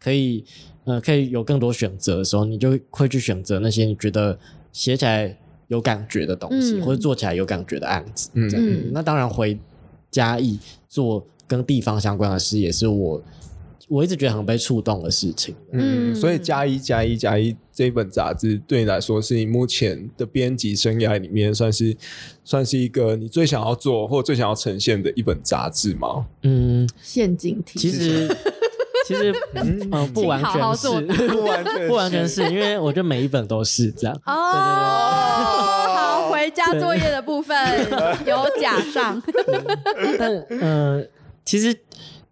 [0.00, 0.42] 可以
[0.84, 4.38] 呃可以有更多选择的时候，你就会去选择那些你觉得
[4.72, 6.82] 写起来有感觉的东西，嗯。
[6.82, 8.30] 或者做起来有感觉的案子。
[8.32, 8.50] 嗯。
[8.56, 9.58] 嗯那当然回
[10.10, 13.22] 嘉义做跟地方相关的事，也是我
[13.88, 15.54] 我一直觉得很被触动的事情。
[15.72, 21.96] 嗯，嗯所以加一加一加一这一本杂志对你来说，是你目前的编辑生涯里面算是
[22.44, 26.26] 算是一个你最想要做或最想要呈现的一本杂志吗？
[26.42, 27.78] 嗯，陷阱题。
[27.78, 28.28] 其实
[29.06, 31.28] 其实嗯、呃 不完请好好全是。
[31.28, 34.32] 不完全不完全是因为我觉得每一本都是这样，哦，
[35.96, 37.56] 好，回家作业的部分
[38.26, 39.22] 有假上。
[40.18, 41.02] 但呃，
[41.44, 41.74] 其实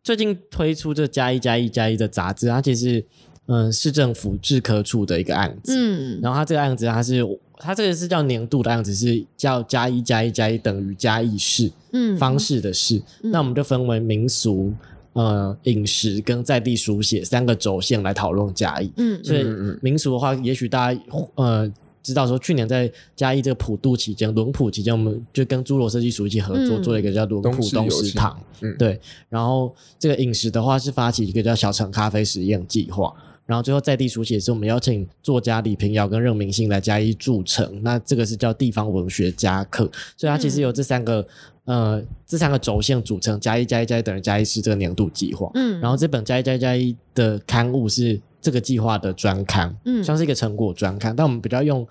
[0.06, 3.04] 最近推出这加一加一加一的杂志，它其实
[3.46, 6.20] 嗯、呃市政府制科处的一个案子，嗯。
[6.22, 12.16] 然后它这个案子它是它这个是叫年度的案子，是叫加一加一加一等于加一式嗯。
[12.16, 13.32] 方式的式，嗯。
[13.32, 14.72] 那我们就分为民俗。
[15.14, 19.24] 呃，饮食跟在地书写三个轴线来讨论嘉义，嗯。
[19.24, 19.42] 所以
[19.80, 21.00] 民俗的话，也许大家
[21.36, 21.72] 呃
[22.06, 28.40] 知道说，去年在嘉义这个普渡期间，轮普期间，我们就跟侏罗设计署一起合作，嗯做了一个叫轮普东食堂。
[28.60, 33.12] 嗯，对，然后这个饮食的话是发起一个叫小城咖啡实验计划，
[33.44, 41.26] 然后最后在地书写是我们邀请作家李平遥跟任明信来嘉义筑城，那这个是叫地方文学家课，所以它其实有这三个、
[41.64, 45.80] 呃这三个轴线组成，加一加一加一等于加一是这个年度计划，嗯。
[45.80, 51.84] 然后这本加一加一加一的刊物是这个计划的专刊，嗯像是一个成果专刊，但我们比较用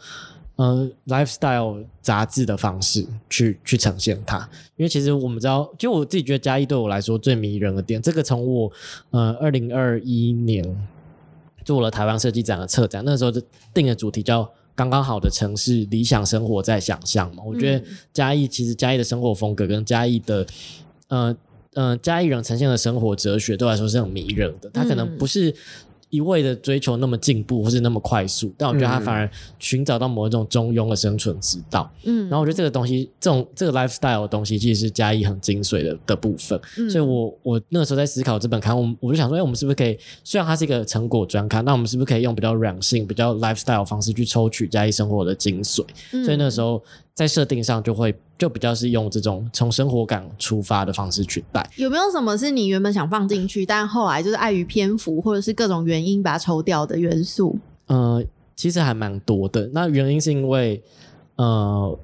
[0.55, 8.71] 呃 lifestyle 杂志的方式去去呈现它，因为其实我们知道，就我自己觉得嘉义对我来说最迷人的点，这个从我
[9.09, 10.63] 呃二零二一年
[11.65, 13.41] 做了台湾设计展的策展，那时候就
[13.73, 14.49] 定的主题叫。
[14.77, 17.41] 刚刚好的城市，理想生活在想象嘛。
[17.45, 20.45] 我觉得嗯嘉义其实嘉义的生活风格跟嘉义的
[21.07, 21.33] 呃
[21.75, 24.69] 呃嘉义人呈现的生活哲学，对我来说是很迷人的。
[24.71, 25.55] 他可能嗯不是
[26.15, 31.91] 一味的追求那么进步或是那么快速，但我觉得他嗯反而寻找到某一种中庸的生存之道。
[32.04, 36.60] 嗯然后我觉得这个东西，这种这个 lifestyle 的东西，其实是嘉义很精髓的的部分。
[36.78, 45.86] 嗯所以我我那个时候在思考这本刊，我我就想说，哎，我们是不是可以，虽然它是一个成果专刊，那我们是不是可以用比较软性、比较 lifestyle 的方式去抽取嘉义生活的精髓？
[46.13, 46.82] 嗯所以那时候
[47.13, 51.65] 在设定上就会就比较是用这种从生活感出发的方式去带。
[51.78, 57.58] 有没有什么是你原本想放进去，但后来就是碍于篇幅或者是各种原因把它抽掉的元素？
[57.88, 58.24] 呃，
[58.56, 59.69] 其实还蛮多的。
[59.74, 60.84] 那原因是因为，
[61.36, 61.98] 呃，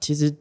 [0.00, 0.34] 其实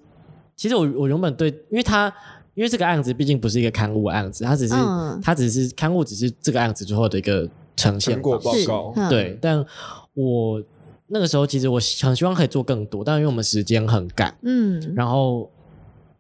[0.56, 2.14] 其实我我原本对，因为它
[2.54, 9.64] 因为这个案子毕竟不是一个刊物案子，它只是、嗯它只是刊物，只是这个案子最后的一个呈现成果报告对，但
[10.14, 10.62] 我
[11.08, 15.50] 那个时候其实我很希望可以做更多，但因为我们时间很赶，嗯然后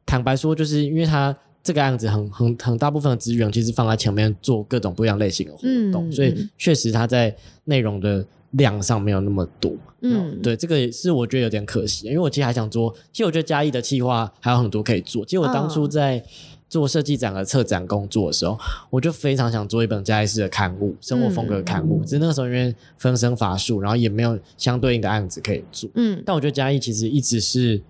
[0.05, 5.59] 坦白说，就是因为他这个案子很很很大部分的资源其实放在前面做各种不一样类型的活
[5.91, 9.73] 动，嗯所以嗯确实他在内容的量上没有那么多。
[10.01, 15.25] 嗯，对，这个也是我觉得有点可惜，因为我其实还想做，其实我觉得嘉义的企划还有很多可以做。
[15.25, 16.23] 其实我当初嗯在
[16.69, 18.57] 做设计展和策展工作的时候，
[18.89, 22.03] 我就非常想做一本嘉义市的刊物，生活风格的刊物。
[22.03, 25.89] 只是那个时候因为分身乏术，然后也没有相对应的案子可以做。
[25.95, 27.81] 嗯但我觉得嘉义其实一直是，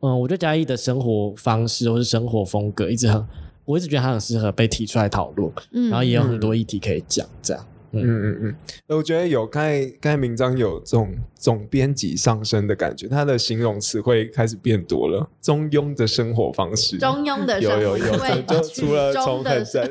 [0.00, 3.26] 嗯，我觉得嘉义的生活方式或是生活风格一直很，
[3.64, 7.66] 我一直觉得它很适合被提出来讨论，嗯，然后也有很多议题可以讲，这样。
[7.92, 8.02] 嗯。
[8.02, 8.56] 嗯嗯，
[8.96, 19.90] 我觉得有刚才刚才明章有这种总编辑上升的感觉，他的形容词会开始变多了，中庸的生活方式，中庸的生有有有，就曲除了中的从很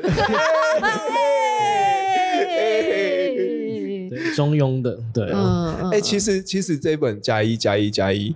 [4.10, 5.90] 对，中庸的，对，嗯，嗯。
[5.90, 8.34] 哎、其实其实这本加一加一加一，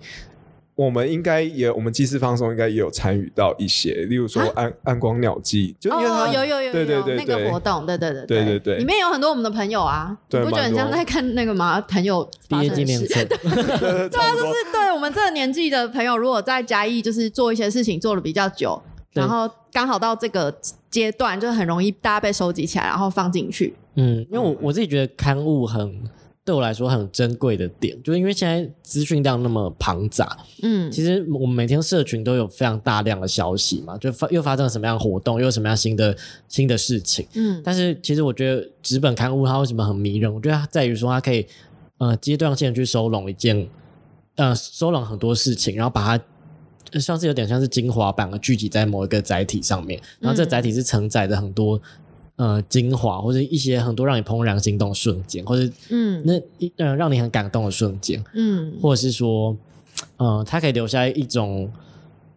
[0.75, 4.53] 我们应该也，我们祭祀放松应该也有参与到一些，例如说啊？
[4.55, 8.45] 暗暗光鸟季，就因为它、哦，有有有有对对对那个活动，对对对对。
[8.45, 11.81] 对对里面有很多我们的朋友啊，你不觉得很像在看那个吗？
[11.83, 12.85] 朋友毕业发生的事？
[12.85, 13.25] 纪念册，
[14.09, 14.47] 对啊，就。
[14.47, 18.81] 是对我们这个年纪的朋友，如果在嘉义就是做一些事情做的比较久，
[19.13, 20.55] 然后刚好到这个
[20.91, 23.75] 阶段，就很容易大家被收集起来，然后放进去。
[23.97, 25.95] 嗯，因为我我自己觉得刊物很
[26.45, 36.17] 对我来说很珍贵的点，就是因为现在资讯量那么庞杂，嗯，其实我们每天社群都有非常大量的消息嘛，就发又发生了什么样的活动，又有什么样新的
[36.49, 37.27] 新的事情。
[37.35, 40.35] 嗯但是其实我觉得纸本刊物它为什么很迷人？
[40.35, 41.47] 我觉得它在于说它可以
[41.99, 43.69] 呃阶段性地去收拢一件
[44.35, 46.25] 呃收拢很多事情，然后把它。
[46.91, 51.81] 呃像是有点像是精华版的聚集在某一个载体上面，然后这个载体是承载着很多
[52.43, 56.23] 呃精华或者一些很多让你怦然心动的瞬间，或者嗯。
[56.25, 58.73] 那一呃让你很感动的瞬间，嗯。
[58.81, 59.57] 或者是说，
[60.17, 61.71] 呃，它可以留下一种，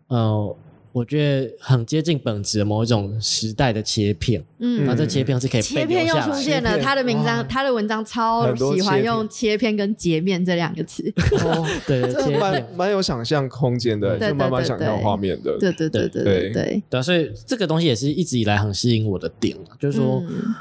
[0.08, 0.56] 呃，
[0.96, 6.16] 我觉得很接近本质的某一种时代的切片，嗯然后这切片是可以切片又。
[6.22, 11.04] 出现了，他的文章，他的文章超喜欢用切片跟截面这两个词。
[11.44, 12.66] 哦，对，这蛮。
[12.78, 15.58] 蛮有想象空间的，对就慢慢想象对画面的。
[15.60, 20.56] 对对对对对对，所以这个东西也是一直以来很吸引我的点啊就是说，嗯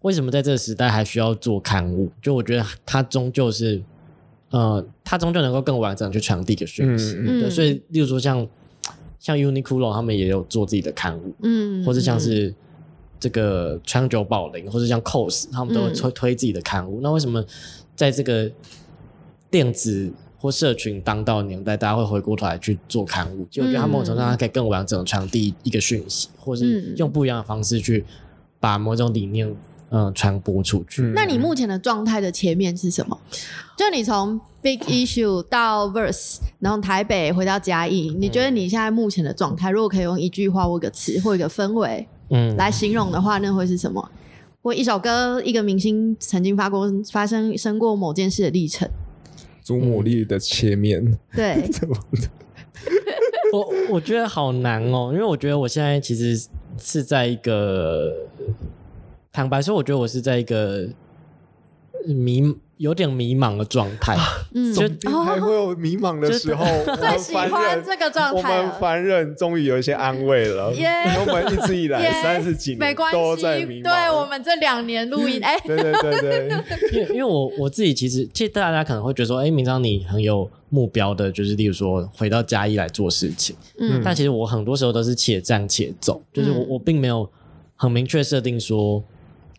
[0.00, 2.10] 为什么在这个时代还需要做刊物？
[2.22, 3.82] 就我觉得它终究是，
[4.50, 7.16] 呃，它终究能够更完整去传递一个讯息。
[7.18, 8.46] 嗯对，嗯所以例如说像
[9.18, 12.54] 像 Uniqlo 他们也有做自己的刊物，嗯，或者像是
[13.18, 17.00] 这个川久保玲，或者像 COS，他们都会嗯推推自己的刊物。
[17.02, 17.44] 那为什么
[17.96, 18.50] 在这个
[19.50, 23.44] 电子或社群当道年代，大家会回过头来去做刊物？
[23.50, 28.04] 就我觉得他某种程度上可以更完整的传递一个讯息，或是嗯用不一样的方式去
[28.60, 29.52] 把某种理念
[29.90, 31.02] 嗯、呃传播出去。
[31.02, 33.18] 嗯那你目前的状态的切面是什么？
[33.76, 44.10] 就你从 Big Issue 到 Verse，然后台北回到嘉义，你觉得你现在目前的状态，如果可以用一句话或一个词或一个氛围嗯，来形容的话，那会是什么？
[44.60, 48.88] 或一首歌、一个明星曾经发过发生生过某件事的历程？
[49.62, 51.62] 祖母绿的切面，对，
[53.52, 56.48] 我我觉得好难哦，因为我觉得我现在其实
[56.80, 58.12] 是在一个，
[59.32, 60.88] 坦白说，我觉得我是在一个
[62.06, 64.16] 迷有点迷茫的状态。
[64.54, 68.72] 嗯，就总还会有迷茫的时候， 我最喜欢凡人这个状态我们。
[68.80, 70.72] 凡人终于有一些安慰了。
[70.74, 70.88] 耶
[71.26, 73.84] 我们一直以来耶三十几年没关系，都在迷茫。
[73.84, 76.48] 对我们这两年录音，哎、对对对对，
[76.92, 83.54] 因为因为我我自己其实，其实大家可能会觉得说，哎，明章你很有目标的，就是例如说回到嘉义来做事情。
[83.80, 87.28] 嗯但其实我很多时候都是且战且走，就是我嗯我并没有
[87.74, 89.02] 很明确设定说，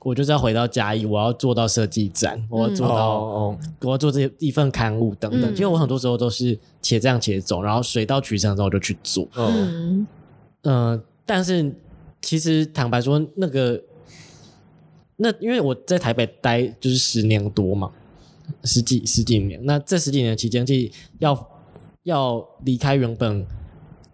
[0.02, 5.52] 我就是要回到嘉义，我要做到设计展，我要做哦到哦，我要做这一份刊物等等。
[5.52, 9.28] 嗯其实我很多时候都是且战且走，然后水到渠成之后我就去做。
[9.36, 10.08] 嗯嗯
[10.64, 11.76] 嗯，但是
[12.22, 13.82] 其实坦白说，那个
[15.18, 17.92] 那因为我在台北待就是十年多嘛，
[18.64, 19.60] 十几十几年。
[19.66, 21.50] 那这十几年期间，其实要
[22.04, 23.46] 要离开原本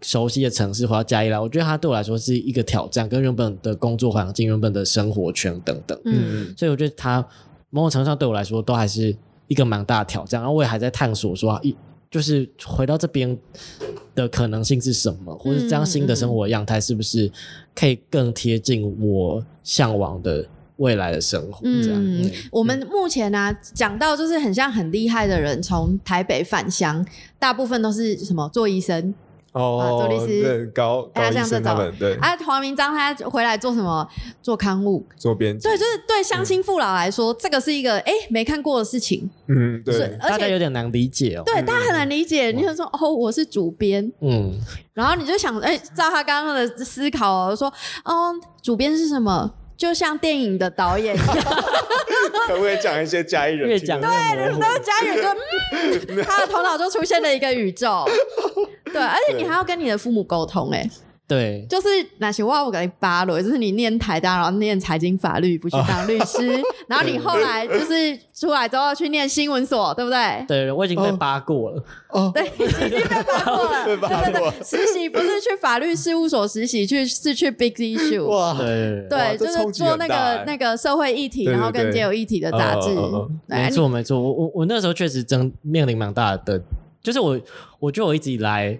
[0.02, 5.98] 熟悉的城市，回到家里来，我觉得它对我来说是一个挑战，跟原本的工作环境、原本的生活圈等等。
[6.04, 7.26] 嗯所以我觉得它
[7.70, 9.16] 某种程度上对我来说都还是
[9.48, 10.40] 一个蛮大的挑战。
[10.40, 11.74] 然后我也还在探索说，一
[12.10, 13.36] 就是回到这边
[14.14, 17.30] 的可能性是什么，或是这样新的生活样态是不是
[17.74, 21.62] 可以更贴近我向往的未来的生活？
[21.64, 27.04] 这样，嗯嗯，我们目前呢、讲到就是很像很厉害的人从台北返乡，
[27.38, 29.12] 大部分都是什么做医生
[29.58, 34.06] 哦，周律师对高高医哎像这种生他们对啊，黄明章他回来做什么？
[34.42, 35.06] 做刊物。
[35.16, 41.42] 做编辑对，，就是对乡亲父老来说，这个是一个哎没看过的事情，嗯是对，而且大家有点难理解哦。
[41.46, 42.52] 对大家很难理解。
[42.52, 44.52] 你就说哦，我是主编，嗯，
[44.92, 47.72] 然后你就想，哎，照他刚刚的思考哦，说，
[48.04, 49.54] 哦，主编是什么？
[49.76, 51.44] 就像电影的导演一样，
[52.48, 54.58] 可不可以讲一些嘉义人越讲听得越模糊。
[54.58, 55.28] 那家人就，
[56.14, 58.06] 嗯，他的头脑就出现了一个宇宙。
[58.96, 60.88] 对，而且你还要跟你的父母沟通、哎，
[61.28, 70.44] 对，就是那些话我给你扒了，就是你念台大，然后念财经法律，不去当律师， 然后你后来就是出来之后去念新闻所，对不对？
[70.46, 71.16] 对我已经被哦。
[71.18, 71.82] 扒过了。
[72.10, 73.84] 哦，对，已经被扒过了。
[73.84, 74.50] 对对过。
[74.52, 78.24] 对，实习不是去法律事务所实习，去是去 Big Issue。
[78.24, 80.44] 哇，对，对，就是做那个欸。
[80.46, 81.92] 那个社会议题，然后跟对。
[81.92, 82.94] 街友议题的杂志。
[83.46, 86.62] 没错，没错，我我我那时候确实真面临蛮大的，
[87.02, 87.36] 就是我
[87.80, 88.78] 我觉得我一直以来，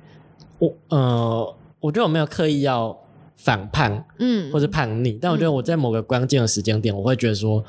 [0.59, 2.97] 我呃，我觉得我没有刻意要
[3.37, 7.63] 反叛嗯，或者叛逆，但我觉得我在某个关键的时间点，我会觉得说，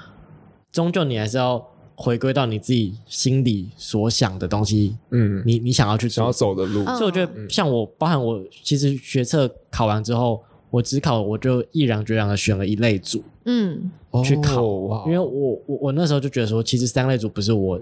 [0.71, 1.63] 终究你还是要
[1.95, 6.31] 回归到你自己心里所想的东西，嗯，你你想要去想要。
[6.31, 13.91] 走的路，嗯所以我觉得，像我，包含我，其实学测考完之后，我只考我就毅然决然的选了一类组，嗯。
[14.23, 17.79] 去考哦因为我我我那时候就觉得说，其实三类组不是我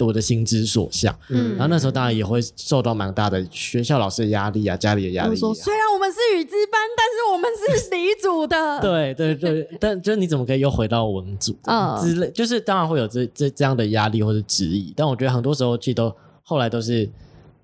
[0.00, 1.16] 我的心之所向。
[1.28, 5.54] 嗯然后那时候当然也会受到蛮大的学校老师的压力啊，家里的压力、我说，啊。
[5.54, 8.80] 虽然我们是语资班，但是我们是理组的。
[8.80, 12.30] 对对对，但就是你怎么可以又回到文组嗯之类？
[12.30, 17.08] 就是当然会有这这这样的压力或者质疑，但我觉得很多时候其实都后来都是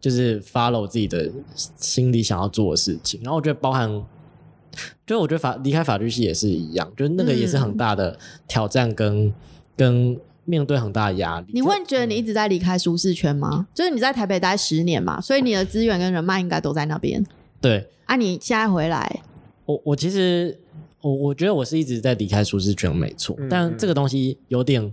[0.00, 1.30] 就是 follow 自己的
[1.76, 3.20] 心里想要做的事情。
[3.22, 3.88] 然后我觉得包含，
[5.06, 9.32] 就是我觉得法离开法律系也是一样，就是那个也是很大的挑战跟、
[9.76, 11.46] 跟面对很大的压力。
[11.52, 13.66] 你会觉得你一直在离开舒适圈吗？
[13.74, 17.24] 就是你在台北待十年嘛，所以你的资源跟人脉应该都在那边。
[17.60, 19.22] 对啊，你现在回来，
[19.64, 20.58] 我我其实
[21.00, 23.34] 我我觉得我是一直在离开舒适圈，没错。
[23.38, 24.90] 嗯但这个东西有点，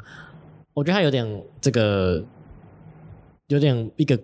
[0.73, 2.23] 我觉得它有点这个，
[3.47, 4.17] 有点一个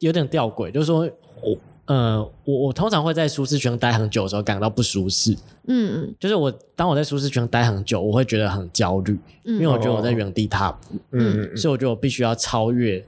[0.00, 1.08] 有点吊诡，就是说
[1.42, 1.56] 我
[1.88, 5.32] 呃我我通常会在舒适圈待很久的时候感到不舒适，
[5.66, 6.14] 嗯嗯。
[6.20, 9.54] 就是我当我在舒适圈待很久，我会觉得很焦虑，嗯。
[9.54, 13.04] 因为我觉得我在原地踏步，嗯嗯所以我觉得我必须要超越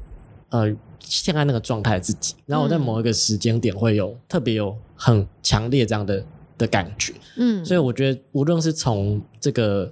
[0.49, 6.25] 呃现在那个状态自己，然后我在某一个时间点会有特别有很强烈这样的
[6.57, 7.13] 的感觉。
[7.37, 9.91] 嗯，所以我觉得，无论是从这个，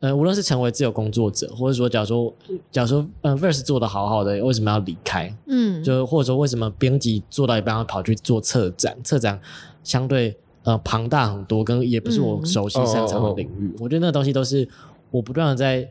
[0.00, 2.34] 呃，无论是成为自由工作者，或者说，假如说，
[2.70, 5.34] 假如说，呃，Verse 做的好好的，为什么要离开？
[5.46, 8.96] 嗯就或者说，为什么编辑做到一半要跑去做策展？
[9.02, 9.40] 策展
[9.82, 13.74] 相对呃庞大很多，跟也不是我嗯熟悉擅长的领域。
[13.80, 14.68] 我觉得那个东西都是
[15.10, 15.88] 我不断的在，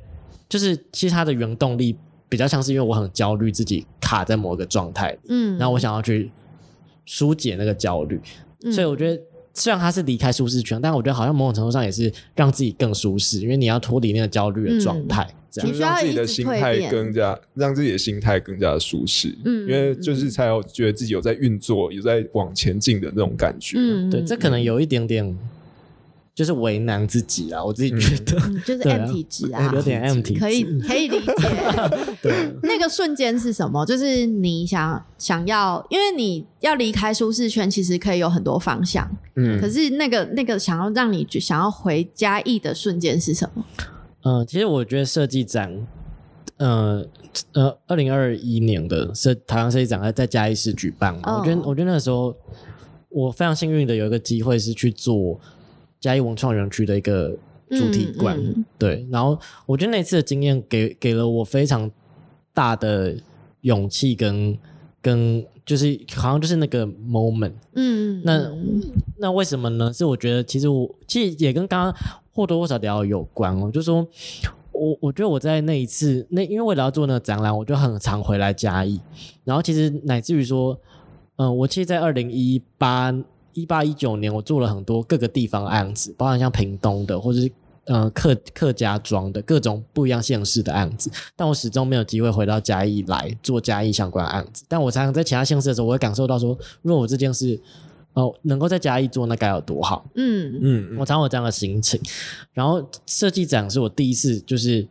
[0.47, 1.93] 就是其实它的原动力
[2.29, 6.31] 比较像是因为我很焦虑，自己卡在某一个状态，嗯，然后我想要去
[7.05, 8.21] 疏解那个焦虑。
[8.63, 9.21] 嗯，所以我觉得，
[9.57, 15.27] 虽然他是离开舒适圈，但我觉得好像某种程度上也是让自己更舒适，因为你要脱离那个焦虑的状态。
[15.49, 23.77] 这样就是让自己的心态更加，让自己的心态更加的舒适，嗯因为就是才有觉得自己有在运作，有在往前进的那种感觉。
[23.79, 25.35] 嗯，对，这可能有一点点，
[26.37, 31.33] 就是为难自己啊，我自己觉得、嗯就是 M 体质啊，有点 M 体质，可以可以理解。
[32.21, 33.83] 对，那个瞬间是什么？
[33.83, 39.09] 就是你想想要，因为你要离开舒适圈，其实可以有很多方向。
[39.35, 43.65] 嗯可是那个那个想要让你觉想要回嘉义的瞬间是什么？
[44.21, 45.87] 嗯、其实我觉得设计展，
[46.57, 47.03] 呃
[47.53, 52.35] 呃，二零二一年的设台湾设计展在在嘉义市举办嘛，哦我觉得我觉得那个时候
[53.09, 55.39] 我非常幸运的有一个机会是去做
[55.99, 57.29] 嘉义文创园区的一个
[57.69, 61.89] 主题馆，嗯嗯对，然后我觉得那次的经验给给了我非常
[62.53, 63.15] 大的
[63.61, 64.57] 勇气跟
[65.01, 68.81] 跟就是好像就是那个 moment，嗯，那嗯。
[69.19, 69.91] 那为什么呢？
[69.91, 71.95] 是我觉得其实我其实也跟刚刚
[72.31, 74.07] 或多或少聊有关哦，就是说
[74.71, 79.01] 我我觉得我在那一次那因为为了要做那个展览，我就很常回来嘉义，
[79.43, 80.79] 然后其实乃至于说，
[81.37, 83.11] 嗯、我其实，在二零一八
[83.61, 87.51] 一八一九年，我做了很多各个地方案子，包含像屏东的或者是。
[87.89, 94.65] 呃，客客家庄的各种不一样县市的案子，但我始终没有机会回到嘉义来做嘉义相关的案子。
[94.67, 96.49] 但我常常在其他县市的时候，我会感受到说，
[96.81, 97.57] 如果我这件事
[98.11, 100.05] 哦，能够在嘉义做，那该有多好！
[100.15, 101.97] 嗯嗯我常有这样的心情。
[102.51, 104.85] 然后设计展是我第一次，就是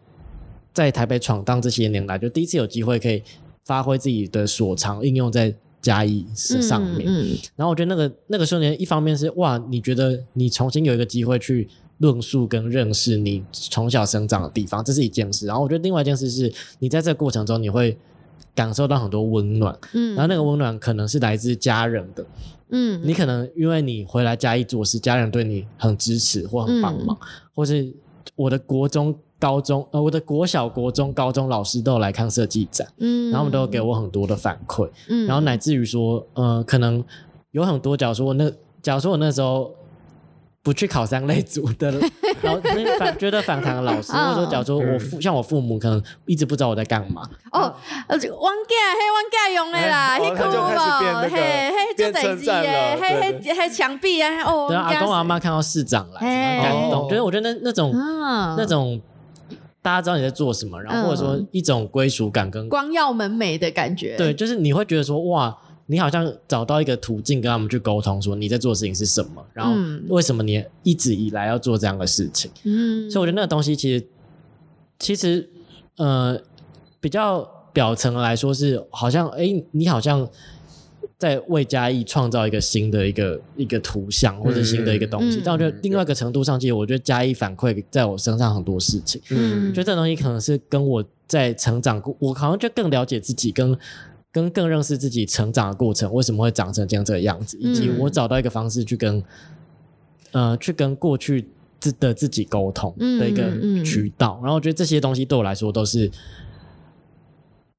[0.72, 3.22] 在台北闯荡这些年来，就第一次有机会可以
[3.66, 5.54] 发挥自己的所长，应用在
[5.87, 7.05] 嘉义上面。
[7.07, 11.68] 嗯然后我觉得那个那个瞬间，一方面是哇，你觉得你重新有一个机会去
[11.99, 15.47] 论述跟认识你从小生长的地方，这是一件事。
[15.47, 17.97] 然后我觉得另外一件事是，你在这个过程中，你会
[18.53, 22.26] 感受到很多温暖，嗯，然后那个温暖可能是来自家人的，
[22.70, 27.26] 嗯，你可能因为你回来嘉义做事，家人对你很支持或很帮忙，嗯。
[27.55, 27.95] 或是
[28.34, 37.03] 我的国中、高中，呃，我的国小、国中、高中老师都有来看设计展，嗯，然后他们都有给我很多的反馈，嗯，然后乃至于说，呃，可能
[37.53, 38.51] 有很多，假如说我那，
[38.82, 39.70] 假如说我那时候。
[40.62, 41.93] 不去考三类组的，
[42.43, 42.61] 然后
[42.99, 47.22] 反觉得反弹的老师，或者说假如说我父像我父母可能一直不知道我在干嘛，
[47.53, 47.72] 哦，
[48.09, 56.20] 呃，这汪家嘿，汪家用的啦，嘿，酷哦他就开始变那个嘿，嘿，就变代志称赞了耶，嘿，对嘿，嘿，墙壁啊，哦，对啊，阿公阿妈，妈看到市长来，
[56.61, 57.07] 感动，哦。
[57.09, 59.01] 就是我觉得那那种啊，那种
[59.87, 65.57] 大家知道你在做什么，然后或者说嗯一种归属感跟光耀门楣的感觉，对，，就是你会觉得说哇，
[65.87, 72.51] 你好像找到一个途径跟他们去沟通，说你在做的事情是什么，然后嗯为什么你一直以来要做这样的事情。
[72.64, 74.05] 嗯，所以我觉得那个东西其实
[74.99, 75.49] 其实
[75.99, 76.37] 呃
[76.99, 80.28] 比较表层来说是好像哎，你好像。
[81.18, 89.68] 在为嘉义创造一个新的一个一个图像或者新的一个东西，嗯但我觉得另外一个程度上，其实我觉得嘉义反馈在我身上很多事情，嗯。
[89.68, 93.76] 我觉得这东西可能是跟我在成长过，我好像就更了解自己，跟
[94.30, 99.24] 跟更认识自己成长的过程，为什么会长成这样这个样子，以及嗯我找到一个方式去跟
[100.32, 101.48] 呃去跟过去
[101.80, 103.84] 自的自己沟通嗯的一个嗯嗯。
[103.84, 104.38] 渠道。
[104.42, 106.10] 然后我觉得这些东西对我来说都是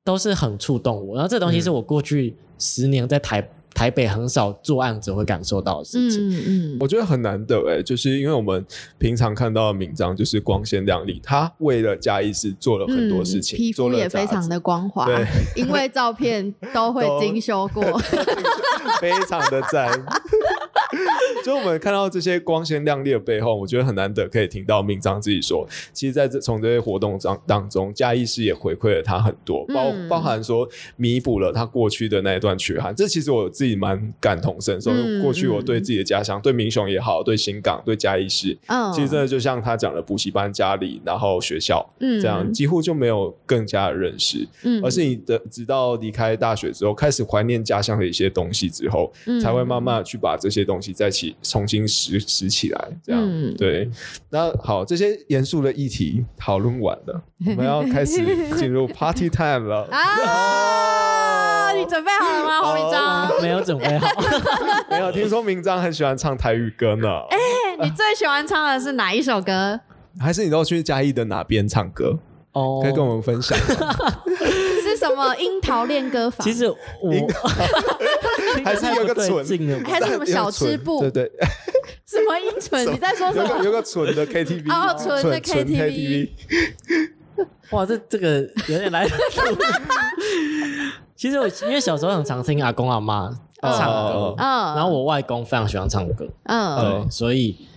[0.07, 1.15] 都是很触动我。
[1.15, 6.29] 然后这东西是我过去十年在台台北很少做案者会感受到的事情。
[6.29, 8.65] 嗯嗯，我觉得很难得哎，就是因为我们
[8.97, 15.27] 平常看到的名章就是光鲜亮丽，他为了嘉义市做了很多事情，嗯皮肤也非常的光滑对，
[15.57, 17.83] 因为照片都会精修过。
[19.01, 19.91] 非常的赞。
[21.43, 32.95] 就我们看到这些光鲜亮丽的背后，我觉得很难得可以听到明章自己说，其实在这从这些活动当当中，嘉义市也回馈了他很多，包、嗯包含说弥补了他过去的那一段缺憾。
[32.95, 53.89] 这其实我自己蛮感同身受，过去我对自己的家乡，对民雄也好，对新港，对嘉义市，嗯，其实真的就像他讲的，补习班、家里，然后学校，嗯这样几乎就没有更加的认识，嗯而是你的直到离开大学之后，开始怀念家乡的一些东西之后，嗯才会慢慢地去把这些东西再起重新拾拾起来，这样、嗯对。
[54.29, 58.15] 那好，这些严肃的议题讨论完了， 我们要开始
[58.55, 59.87] 进入 party time 了。
[59.91, 63.41] 啊，你准备好了吗，洪明章？
[63.41, 64.07] 没有准备好，
[64.89, 67.37] 没有听说明章很喜欢唱台语歌呢，哎
[67.79, 69.79] 你最喜欢唱的是哪一首歌？
[70.19, 72.17] 还是你都去嘉义的哪边唱歌？
[72.53, 73.55] 哦，可以跟我们分享。
[74.81, 76.43] 是什么樱桃练歌法？
[76.43, 76.75] 其实我
[78.67, 80.99] 还是有个蠢还是什么小吃部？
[81.01, 81.31] 对对，
[82.05, 82.93] 什么音唇？
[82.93, 83.63] 你在说什么？
[83.63, 86.29] 有个蠢的 KTV，哦蠢的 KTV
[87.71, 89.07] 哇，这这个有点来。
[91.15, 93.29] 其实我因为小时候很常听阿公阿妈
[93.61, 97.01] 唱歌，然后我外公非常喜欢唱歌，嗯。
[97.03, 97.67] 对，所以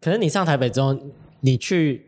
[0.00, 0.96] 可能你上台北之后，
[1.40, 2.06] 你去，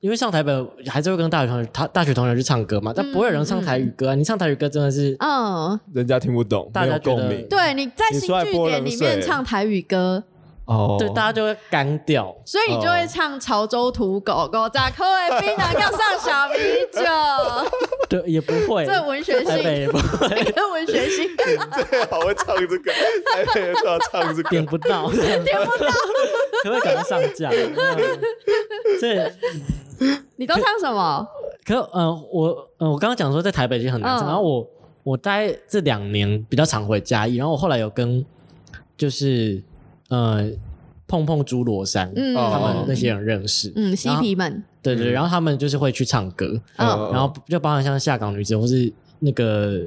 [0.00, 0.50] 因为上台北
[0.86, 4.14] 还是会跟大学同学、他大学同学去唱歌嘛，但不会有人唱台语歌啊。
[4.14, 7.46] 你唱台语歌真的是嗯，人家听不懂，没有大家觉得共鸣。
[7.48, 10.24] 对，你在新你出来据点里面唱台语歌，
[10.70, 12.32] 哦，对大家就会干掉。
[12.44, 16.56] 所以你就会唱潮州土狗狗在口味槟榔要上小米
[16.92, 17.02] 酒，
[18.08, 21.36] 对，也不会，这文学性，也不会跟文学性。
[21.36, 22.92] 对，好会唱这个，
[23.34, 24.48] 台北人都要唱这个。
[24.48, 25.90] 点不到，点不到，
[26.62, 27.50] 可不可以赶快上架？
[29.00, 29.32] 这
[30.36, 31.26] 你都唱什么？
[31.66, 34.66] 可呃，我呃，我刚刚讲说在台北已经很难唱，嗯然后我
[35.02, 38.24] 我大概这两年比较常回嘉义，然后我后来有跟
[38.96, 39.62] 就是
[40.10, 40.48] 呃
[41.08, 42.84] 碰碰朱罗山，嗯他们哦。
[42.86, 46.46] 那些人认识，嗯，嬉皮们，对对，然后他们就是会去唱歌，
[46.76, 49.80] 嗯然后就包含像下岗女子或是那个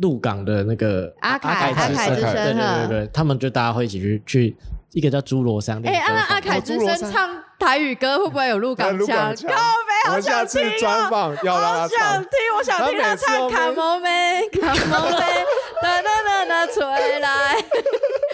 [0.00, 4.56] 鹿港的那个阿凯凯阿凯之对对声对对，他们就大家会一起去去
[4.92, 8.98] 一个叫朱罗山的哎，歌阿坊阿凯之声唱台语歌会不会有鹿港腔？
[8.98, 9.50] 鹿港腔。
[9.50, 10.80] 靠北，好我们下次想听哦。
[10.80, 12.22] 专访要让他好想唱。
[12.22, 15.24] 听，，我想听他唱《都卡莫妹》，卡莫妹，
[15.82, 16.82] 哒哒哒哒吹
[17.18, 17.56] 来，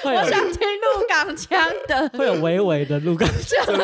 [0.05, 2.09] 会有我想听鹿港腔的。
[2.19, 3.65] 会有微微的鹿港 腔。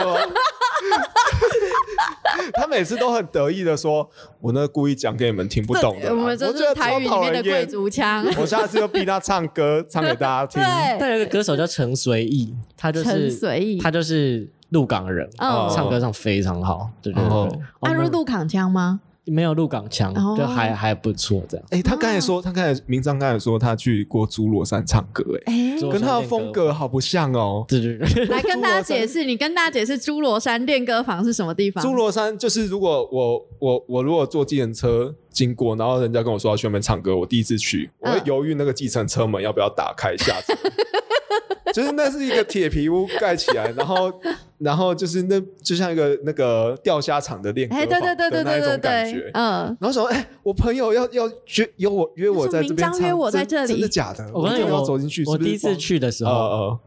[2.55, 4.09] 他每次都很得意的说
[4.41, 8.25] ：“我那故意讲给你们听不懂的啦。”我们这是台语里面的贵族腔。
[8.39, 10.63] 我下次就逼他唱歌，唱给大家听。
[10.63, 17.65] 对，但有一个歌手叫陈随意，他就陈是随意他就是鹿港人，嗯唱歌唱非常好，对对哦对对。
[17.81, 19.01] 我啊，是鹿港腔吗？
[19.31, 21.67] 没有鹿港强哦，就还还不错这样。
[21.71, 27.65] 哎、他刚才说，他刚才明章刚才说他去过侏罗山唱歌、哎、跟他的风格好不像哦。
[27.69, 31.85] 对对对，来跟大家解释，你跟大家解释侏罗山练歌房是什么地方？
[31.85, 40.55] 侏罗山就是，如果我我我如果坐计程车经过，然后人家跟我说要去那边唱歌，我第一次去，我会嗯犹豫那个计程车门要不要打开下车。
[41.73, 44.13] 就是那是一个铁皮屋盖起来，然后
[44.59, 49.31] 然后就是那就像一个那个钓虾场的练歌哎，对对房对对对那一种感对觉，。
[49.35, 54.29] 嗯，然后说，哎、我朋友要要约约我约我在这边唱，约我在真这里真的假的？
[54.35, 55.25] 我跟你一定要我走进去。
[55.27, 56.79] 我第一次去的时候，呃呃，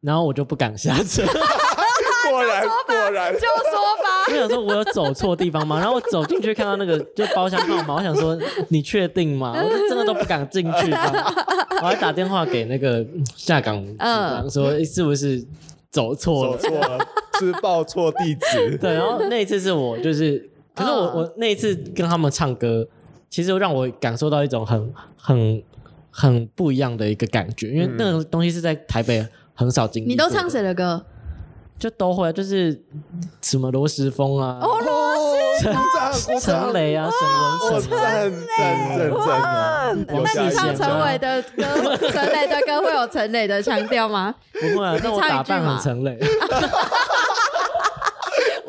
[0.00, 1.22] 然后我就不敢下车，
[2.32, 3.46] 果然果然就说
[4.02, 5.78] 吧， 我想说我有走错地方吗？
[5.78, 9.52] 然后我走进去看到那个就包厢号码，我想说你确定吗？
[9.56, 10.90] 我就真的都不敢进去。
[11.82, 15.44] 我还打电话给那个嗯下港局长说、诶是不是
[15.90, 16.56] 走错了？
[16.56, 16.98] 走错了，
[17.38, 18.78] 是报错地址。
[18.80, 22.86] 对，然后那一次是我就是，可是我、嗯我那一次跟他们唱歌，
[23.28, 25.62] 其实让我感受到一种很很
[26.10, 30.08] 很不一样的一个感觉，因为那个东西是在台北很少经历。
[30.08, 30.48] 你都唱？
[30.48, 31.04] 谁的歌？
[31.82, 32.80] 就都会啊，就是
[33.40, 36.72] 什么罗时丰啊，哦，罗时丰、陈！
[36.72, 38.02] 雷啊，沈哦，文成啊。
[38.06, 40.22] 赞赞赞赞！
[40.22, 44.32] 那你唱陈伟的歌，陈雷的歌会有陈雷的腔调吗？
[44.52, 46.16] 不会啊，那我打扮很陈磊，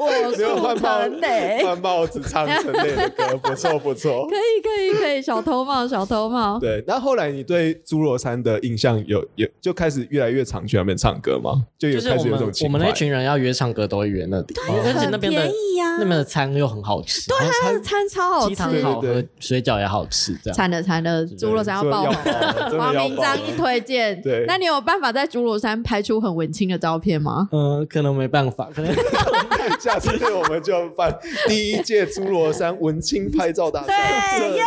[0.07, 4.35] 没有换速帽成磊，换帽子唱陈磊的歌，不错不错可。
[4.35, 6.59] 以 可以可以，小偷帽小偷帽。
[6.59, 11.63] 对，那后来你对侏罗山的印象有有就开始越来越常去那边唱歌吗？
[11.77, 14.45] 就有就是开始有这我们我种情怀们那群人要约唱歌都会约那里，
[14.85, 20.55] 而且那边的便宜呀那边的餐又很好吃，对它的餐超好鸡吃，汤好喝对对，水饺也好吃，这样。
[20.55, 22.13] 惨了惨了，侏罗山要爆红。
[22.23, 27.49] 真的王明章一推荐，对那你有办法在侏罗山拍出很文青的照片吗？
[27.51, 28.93] 嗯，可能没办法，可能
[29.93, 31.15] 下次我们就办
[31.47, 34.59] 第一届侏罗山文青拍照大赛、摄影比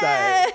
[0.00, 0.46] 赛，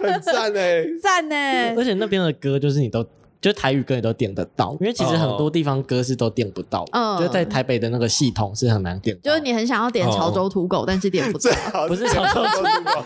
[0.00, 0.84] 很赞哎！
[1.02, 1.74] 赞呢！
[1.76, 3.04] 而且那边的歌就是你都。
[3.40, 9.20] 就台语歌你都点得到，因为其实很多地方歌是都点不到的，嗯就在台北的那个系统是很难点到。
[9.22, 11.50] 就是你很想要点潮州土狗，但是点不到。
[11.70, 13.04] 好不是潮州土狗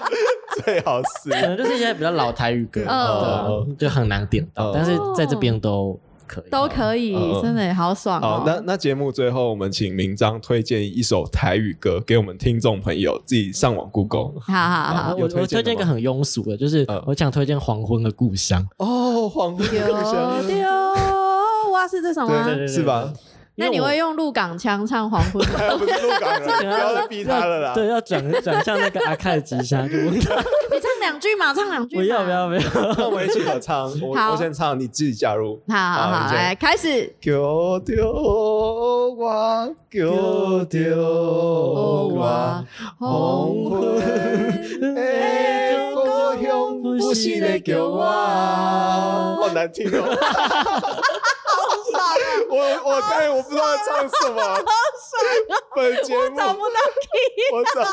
[0.62, 3.48] 最好是可能就是一些比较老台语歌，嗯对啊
[3.80, 5.98] 就很难点到，嗯但是在这边都
[6.28, 6.50] 可以。
[6.50, 14.32] 都可以嗯，真的也好爽好哦。，那那节目最后，我们请明章推荐一首台语歌给我们听众朋友，自己上网 Google。
[14.40, 18.62] 好好好，我我推荐一个很庸俗的，就是嗯我想推荐《黄昏的故乡》。
[18.84, 20.58] 哦，黄昏的故乡，丢，
[21.72, 22.44] 哇，是这首吗？
[22.44, 23.12] 对是吧？
[23.58, 25.58] 那你会用鹿港腔唱《黄昏》吗？
[25.76, 27.74] 不是鹿港人， 不要再逼他了啦。
[27.74, 31.96] 对，要转转向那个阿凯的吉祥， 就问他你唱两句嘛，唱两句。
[31.96, 32.46] 不要不要。
[32.48, 32.60] 不要，
[32.96, 35.60] 那我们一起合唱，我好我先唱，你自己加入。
[35.68, 37.12] 好好好，来开始。
[37.20, 37.32] 叫
[37.80, 42.64] 着我，叫着我，
[42.98, 43.98] 黄昏
[44.94, 44.94] 的
[45.94, 45.98] 故
[46.42, 50.16] 乡不是在叫我，好难听哦。
[52.50, 54.42] 我我刚我不知道要唱什么，
[55.74, 57.88] 本节目找不到 key，我找，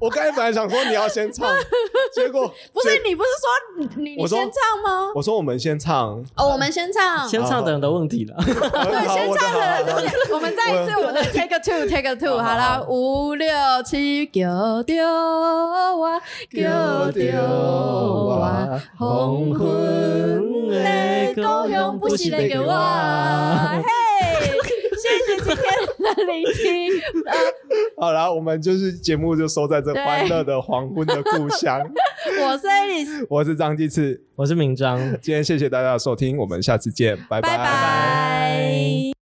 [0.00, 1.48] 我刚才本来想说你要先唱，
[2.14, 5.12] 结果不是你不是说你你先唱吗？
[5.14, 7.28] 我说我们先唱，哦，我们先唱。
[7.28, 8.36] 先唱的人的问题了。
[8.44, 8.52] 对，
[9.06, 13.48] 好先唱我的人，我们再一次，我们的 take a two，take a two，好了，五六
[13.84, 14.94] 七，叫着
[15.96, 22.72] 我，叫着我，黄昏的故乡不是在叫我，
[23.82, 24.53] 嘿，
[25.04, 25.64] 谢谢今天
[25.98, 27.36] 的聆听，呃
[27.98, 31.78] 好啦，我们就是节目就收在这对欢乐的黄昏的故乡。
[32.40, 34.98] 我是 Alice，我是张继次，我是明章。
[35.20, 39.13] 今天谢谢大家的收听，我们下次见，拜拜拜。